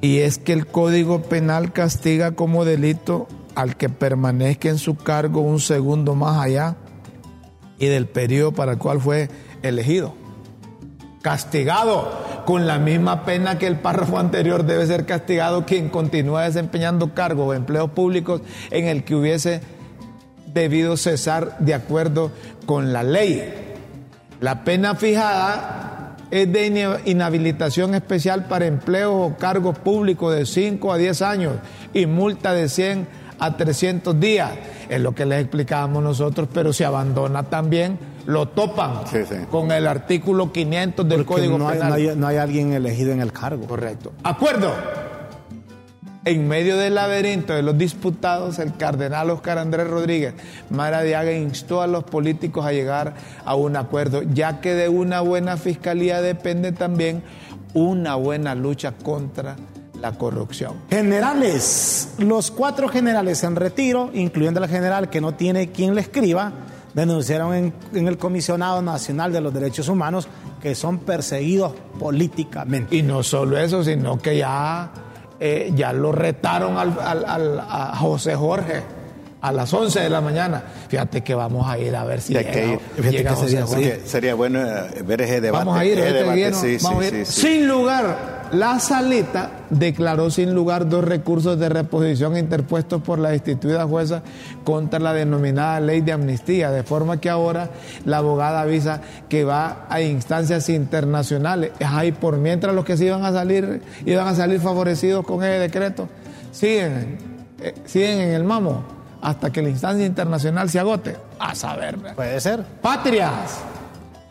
[0.00, 5.40] Y es que el Código Penal castiga como delito al que permanezca en su cargo
[5.40, 6.76] un segundo más allá
[7.78, 9.28] y del periodo para el cual fue
[9.62, 10.14] elegido.
[11.22, 17.14] Castigado con la misma pena que el párrafo anterior debe ser castigado quien continúa desempeñando
[17.14, 19.60] cargos o empleos públicos en el que hubiese
[20.46, 22.30] debido cesar de acuerdo
[22.66, 23.52] con la ley.
[24.40, 25.97] La pena fijada
[26.30, 31.54] es de inhabilitación especial para empleos o cargos públicos de 5 a 10 años
[31.94, 33.08] y multa de 100
[33.38, 34.50] a 300 días.
[34.88, 39.00] Es lo que les explicábamos nosotros, pero se abandona también, lo topan
[39.50, 42.18] con el artículo 500 del Código no Penal.
[42.18, 43.66] no hay alguien elegido en el cargo.
[43.66, 44.12] Correcto.
[44.22, 45.07] Acuerdo
[46.28, 50.34] En medio del laberinto de los disputados, el cardenal Oscar Andrés Rodríguez
[50.68, 53.14] Maradiaga instó a los políticos a llegar
[53.46, 57.22] a un acuerdo, ya que de una buena fiscalía depende también
[57.72, 59.56] una buena lucha contra
[60.02, 60.74] la corrupción.
[60.90, 66.52] Generales, los cuatro generales en retiro, incluyendo el general que no tiene quien le escriba,
[66.92, 70.28] denunciaron en, el Comisionado Nacional de los Derechos Humanos
[70.60, 72.94] que son perseguidos políticamente.
[72.94, 74.92] Y no solo eso, sino que ya
[75.40, 78.98] eh, ya lo retaron al, a José Jorge
[79.40, 80.62] a las 11 de la mañana.
[80.88, 83.36] Fíjate que vamos a ir a ver si llega,
[84.04, 85.64] sería, bueno eh, ver ese debate.
[85.64, 92.36] Vamos a ir, este Sin lugar, la salita declaró sin lugar dos recursos de reposición
[92.36, 94.22] interpuestos por la instituida jueza
[94.64, 97.70] contra la denominada ley de amnistía, de forma que ahora
[98.04, 101.72] la abogada avisa que va a instancias internacionales.
[101.84, 105.58] Ahí por mientras los que se iban a salir, iban a salir favorecidos con ese
[105.58, 106.08] decreto,
[106.50, 107.18] siguen,
[107.60, 111.16] eh, siguen en el mamo hasta que la instancia internacional se agote.
[111.38, 111.98] A saber.
[112.14, 112.62] Puede ser.
[112.80, 113.58] Patrias.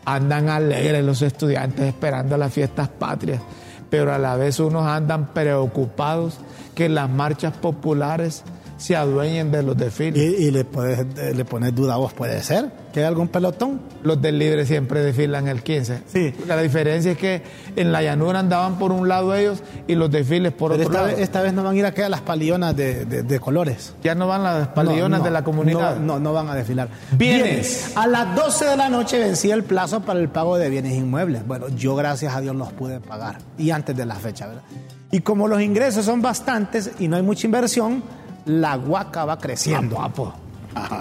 [0.04, 3.42] Andan alegres los estudiantes esperando las fiestas patrias,
[3.90, 6.38] pero a la vez unos andan preocupados
[6.74, 8.44] que las marchas populares
[8.78, 10.40] se adueñen de los desfiles.
[10.40, 11.04] ¿Y, le, puedes,
[11.36, 12.14] le pones duda a vos?
[12.14, 12.70] ¿Puede ser?
[12.92, 13.80] ¿Que hay algún pelotón?
[14.02, 16.02] Los del Libre siempre desfilan el 15.
[16.06, 16.32] Sí.
[16.46, 17.42] la diferencia es que
[17.76, 21.06] en la llanura andaban por un lado ellos y los desfiles por otro esta lado.
[21.08, 23.94] Vez, esta vez no van a ir a quedar las palionas de, colores.
[24.02, 25.98] Ya no van las palionas de la comunidad.
[25.98, 26.88] No, no, van a desfilar.
[27.12, 27.92] Bienes.
[27.96, 31.46] A las 12 de la noche vencía el plazo para el pago de bienes inmuebles.
[31.46, 33.38] Bueno, yo gracias a Dios los pude pagar.
[33.58, 34.62] Y antes de la fecha, ¿verdad?
[35.10, 38.02] Y como los ingresos son bastantes y no hay mucha inversión,
[38.48, 39.96] la guaca va creciendo.
[40.00, 40.32] Ah, papo.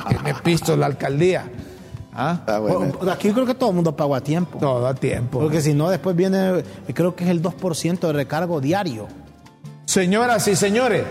[0.10, 1.50] que me pisto la alcaldía.
[2.14, 2.40] ¿Ah?
[2.48, 2.60] ah
[3.12, 4.60] aquí creo que todo el mundo paga a tiempo.
[4.60, 5.40] Todo a tiempo.
[5.40, 9.08] Porque si no, después viene, creo que es el 2% de recargo diario.
[9.86, 11.04] Señoras y señores,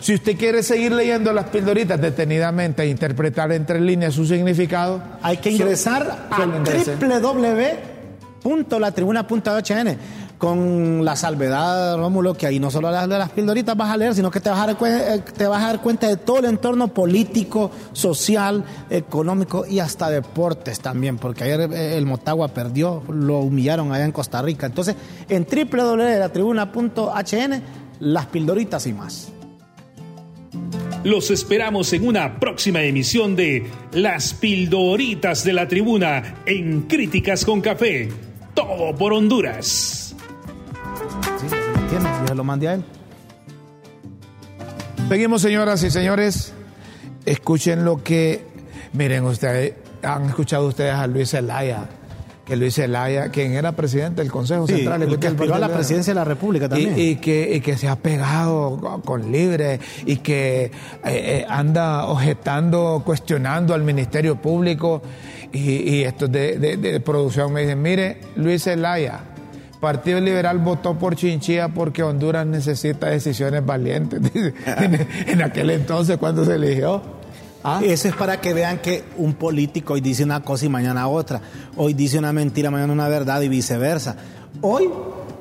[0.00, 5.36] si usted quiere seguir leyendo las pildoritas detenidamente e interpretar entre líneas su significado, hay
[5.36, 6.46] que ingresar a
[8.44, 9.98] www.latribuna.hn
[10.42, 14.12] con la salvedad, Rómulo, que ahí no solo las de las pildoritas vas a leer,
[14.12, 16.46] sino que te vas a, dar, eh, te vas a dar cuenta de todo el
[16.46, 23.38] entorno político, social, económico y hasta deportes también, porque ayer eh, el Motagua perdió, lo
[23.38, 24.66] humillaron allá en Costa Rica.
[24.66, 24.96] Entonces,
[25.28, 27.62] en www.latribuna.hn,
[28.00, 29.28] las pildoritas y más.
[31.04, 37.60] Los esperamos en una próxima emisión de Las Pildoritas de la Tribuna en Críticas con
[37.60, 38.08] Café.
[38.54, 40.01] Todo por Honduras
[42.34, 42.84] lo mandé a él.
[45.08, 46.52] Seguimos, señoras y señores.
[47.26, 48.46] Escuchen lo que.
[48.92, 49.74] Miren, ustedes.
[50.02, 51.88] Han escuchado ustedes a Luis Zelaya.
[52.46, 56.12] Que Luis Zelaya, quien era presidente del Consejo Central, el que aspiró a la presidencia
[56.12, 56.94] de la República también.
[56.98, 60.70] Y, que, que se ha pegado con libre y que eh,
[61.04, 65.02] eh, anda objetando, cuestionando al Ministerio Público
[65.52, 69.20] y, y estos de, de, producción me dicen, mire, Luis Zelaya,
[69.82, 74.20] Partido Liberal votó por Chinchilla porque Honduras necesita decisiones valientes.
[75.26, 77.02] en, aquel entonces, cuando se eligió.
[77.64, 77.80] ¿Ah?
[77.84, 81.40] Eso es para que vean que un político hoy dice una cosa y mañana otra.
[81.76, 84.14] Hoy dice una mentira, mañana una verdad y viceversa.
[84.60, 84.88] Hoy,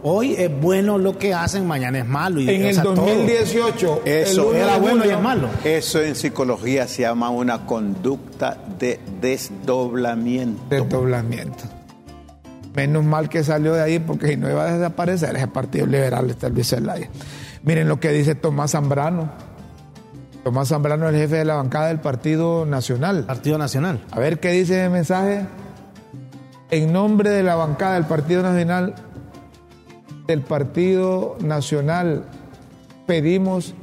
[0.02, 2.42] hoy es bueno lo que hacen, mañana es malo.
[2.42, 5.50] Y, en el 2018 eso era bueno y es malo.
[5.64, 10.64] Eso en psicología se llama una conducta de desdoblamiento.
[10.68, 11.81] Desdoblamiento.
[12.76, 16.30] Menos mal que salió de ahí porque si no iba a desaparecer ese Partido Liberal
[16.30, 17.10] está el Zelaya.
[17.64, 19.30] Miren lo que dice Tomás Zambrano.
[20.44, 23.26] Tomás Zambrano es el jefe de la bancada del Partido Nacional.
[23.26, 24.04] Partido Nacional.
[24.12, 25.46] A ver qué dice el mensaje.
[26.72, 28.96] En nombre de la bancada del Partido Nacional,
[30.26, 32.26] del Partido Nacional,
[33.06, 33.76] pedimos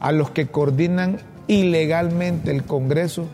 [0.00, 3.26] a los que coordinan ilegalmente el Congreso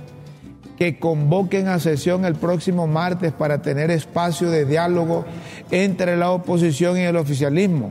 [0.77, 5.25] que convoquen a sesión el próximo martes para tener espacio de diálogo
[5.71, 7.91] entre la oposición y el oficialismo.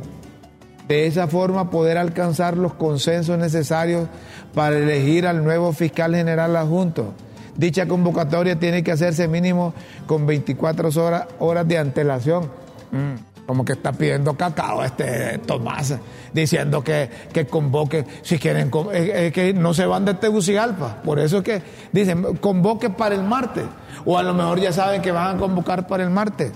[0.88, 4.08] De esa forma poder alcanzar los consensos necesarios
[4.54, 7.14] para elegir al nuevo fiscal general adjunto.
[7.56, 9.74] Dicha convocatoria tiene que hacerse mínimo
[10.06, 12.50] con 24 horas, horas de antelación.
[12.92, 15.94] Mm como que está pidiendo cacao este Tomás,
[16.32, 21.40] diciendo que, que convoque, si quieren, es que no se van de Tegucigalpa, por eso
[21.40, 23.66] es que dicen, convoque para el martes,
[24.06, 26.54] o a lo mejor ya saben que van a convocar para el martes,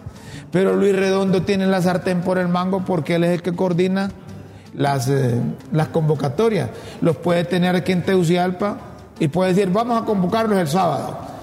[0.54, 4.10] pero Luis Redondo tiene la sartén por el mango porque él es el que coordina
[4.74, 5.42] las, eh,
[5.74, 6.70] las convocatorias,
[7.02, 8.78] los puede tener aquí en Tegucigalpa
[9.20, 11.35] y puede decir, vamos a convocarlos el sábado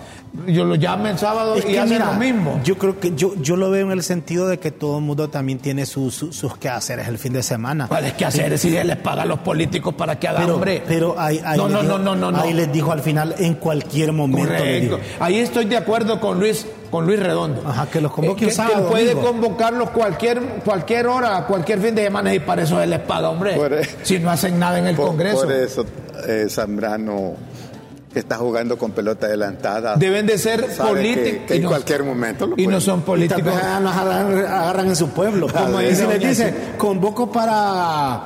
[0.46, 2.60] yo lo llamo el sábado y hacen lo mismo.
[2.64, 5.28] Yo creo que yo, yo lo veo en el sentido de que todo el mundo
[5.28, 7.88] también tiene sus, sus, quehaceres el fin de semana.
[7.88, 8.60] ¿Cuáles quehaceres?
[8.60, 10.82] Si les paga a los políticos para que hagan hombre.
[10.86, 14.98] Pero ahí, no, no, no, no, no, ahí les dijo al final en cualquier momento.
[15.20, 17.62] Ahí estoy de acuerdo con Luis con Luis Redondo.
[17.66, 22.34] Ajá, que los convoque eh, que, puede convocarlos cualquier, cualquier hora, cualquier fin de semana
[22.34, 23.56] y para eso él les paga, hombre.
[23.56, 25.40] E- si no hacen nada en el Congreso.
[25.40, 25.86] Por eso
[26.28, 27.34] eh, Zambrano
[28.12, 29.96] que está jugando con pelota adelantada.
[29.96, 31.50] Deben de ser políticos.
[31.50, 33.52] en cualquier momento Y no son políticos.
[33.54, 35.46] Y agarran, en su pueblo.
[35.52, 38.20] Como y si les dice, convoco para...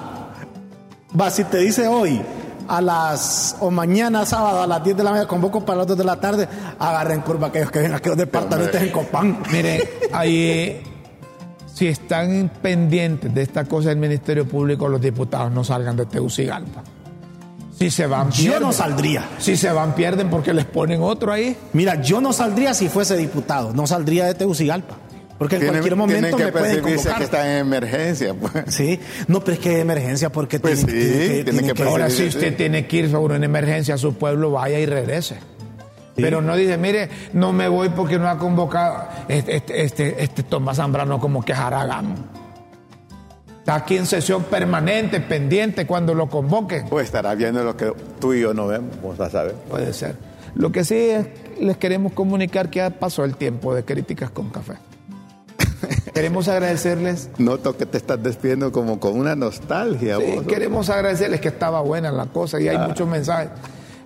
[1.18, 2.20] Va, si te dice hoy,
[2.68, 5.98] a las, o mañana sábado a las 10 de la mañana, convoco para las 2
[5.98, 9.38] de la tarde, agarren curva aquellos que ven aquellos departamentos en Copán.
[9.52, 10.82] Mire, ahí,
[11.72, 16.82] si están pendientes de esta cosa del Ministerio Público, los diputados no salgan de Tegucigalpa.
[17.78, 18.52] Si se van, pierden.
[18.52, 19.28] Yo no saldría.
[19.38, 21.56] Si se van, pierden porque les ponen otro ahí.
[21.72, 24.96] Mira, yo no saldría si fuese diputado, no saldría de Tegucigalpa.
[25.38, 27.18] Porque en cualquier momento me pueden convocar.
[27.18, 28.34] que está en emergencia.
[28.34, 28.64] Pues.
[28.68, 28.98] Sí,
[29.28, 32.86] no, pero es que es emergencia porque pues tiene, que, que, Ahora si usted tiene
[32.86, 35.36] que ir seguro en emergencia a su pueblo, vaya y regrese.
[36.14, 40.42] Pero no dice, mire, no me voy porque no ha convocado este, este, este, este
[40.42, 42.14] Tomás Zambrano como que Haragán.
[43.66, 46.84] Está aquí en sesión permanente, pendiente cuando lo convoque.
[46.88, 49.56] Pues estará viendo lo que tú y yo no vemos, vamos a saber.
[49.68, 50.14] Puede ser.
[50.54, 51.26] Lo que sí es,
[51.58, 54.74] les queremos comunicar que ya pasó el tiempo de críticas con café.
[56.14, 57.28] Queremos agradecerles.
[57.38, 60.18] Noto que te estás despidiendo como con una nostalgia.
[60.18, 62.86] Sí, queremos agradecerles que estaba buena la cosa y hay ah.
[62.86, 63.50] muchos mensajes.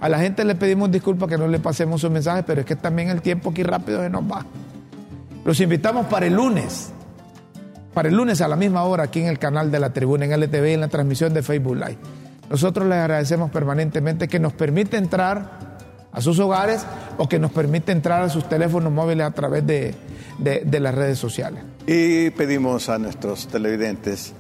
[0.01, 2.77] A la gente le pedimos disculpas que no le pasemos sus mensajes, pero es que
[2.77, 4.47] también el tiempo aquí rápido se nos va.
[5.45, 6.95] Los invitamos para el lunes
[7.95, 10.33] para el lunes a la misma hora aquí en el canal de la tribuna, en
[10.33, 11.99] LTV, en la transmisión de Facebook Live.
[12.49, 15.79] Nosotros les agradecemos permanentemente que nos permite entrar
[16.13, 16.85] a sus hogares
[17.19, 19.95] o que nos permite entrar a sus teléfonos móviles a través de,
[20.39, 21.63] de las redes sociales.
[21.87, 24.33] Y pedimos a nuestros televidentes,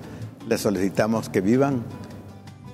[0.48, 1.84] les solicitamos que vivan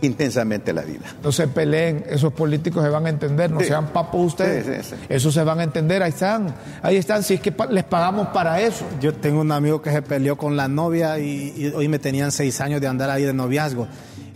[0.02, 1.14] intensamente la vida.
[1.22, 4.94] No se peleen, esos políticos se van a entender, no sean papos ustedes.
[5.08, 8.60] Eso se van a entender, ahí están, ahí están, si es que les pagamos para
[8.60, 8.84] eso.
[9.00, 12.60] Yo tengo un amigo que se peleó con la novia y, hoy me tenían seis
[12.60, 13.88] años de andar ahí de noviazgo.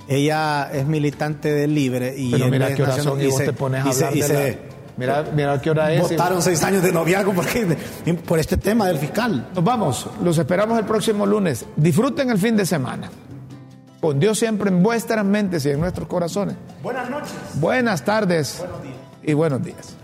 [0.09, 3.85] Ella es militante de Libre y Pero mira qué hora son y, vos te pones
[3.85, 4.59] a hablar de
[4.97, 6.03] Mira, mira qué hora es.
[6.03, 7.77] Votaron seis años de noviazgo porque,
[8.27, 9.49] por este tema del fiscal.
[9.55, 11.65] Nos vamos, los esperamos el próximo lunes.
[11.77, 13.11] Disfruten el fin de semana
[14.01, 16.57] con Dios siempre en vuestras mentes y en nuestros corazones.
[16.83, 17.33] Buenas noches.
[17.55, 18.65] Buenas tardes.
[19.23, 19.97] Y buenos días.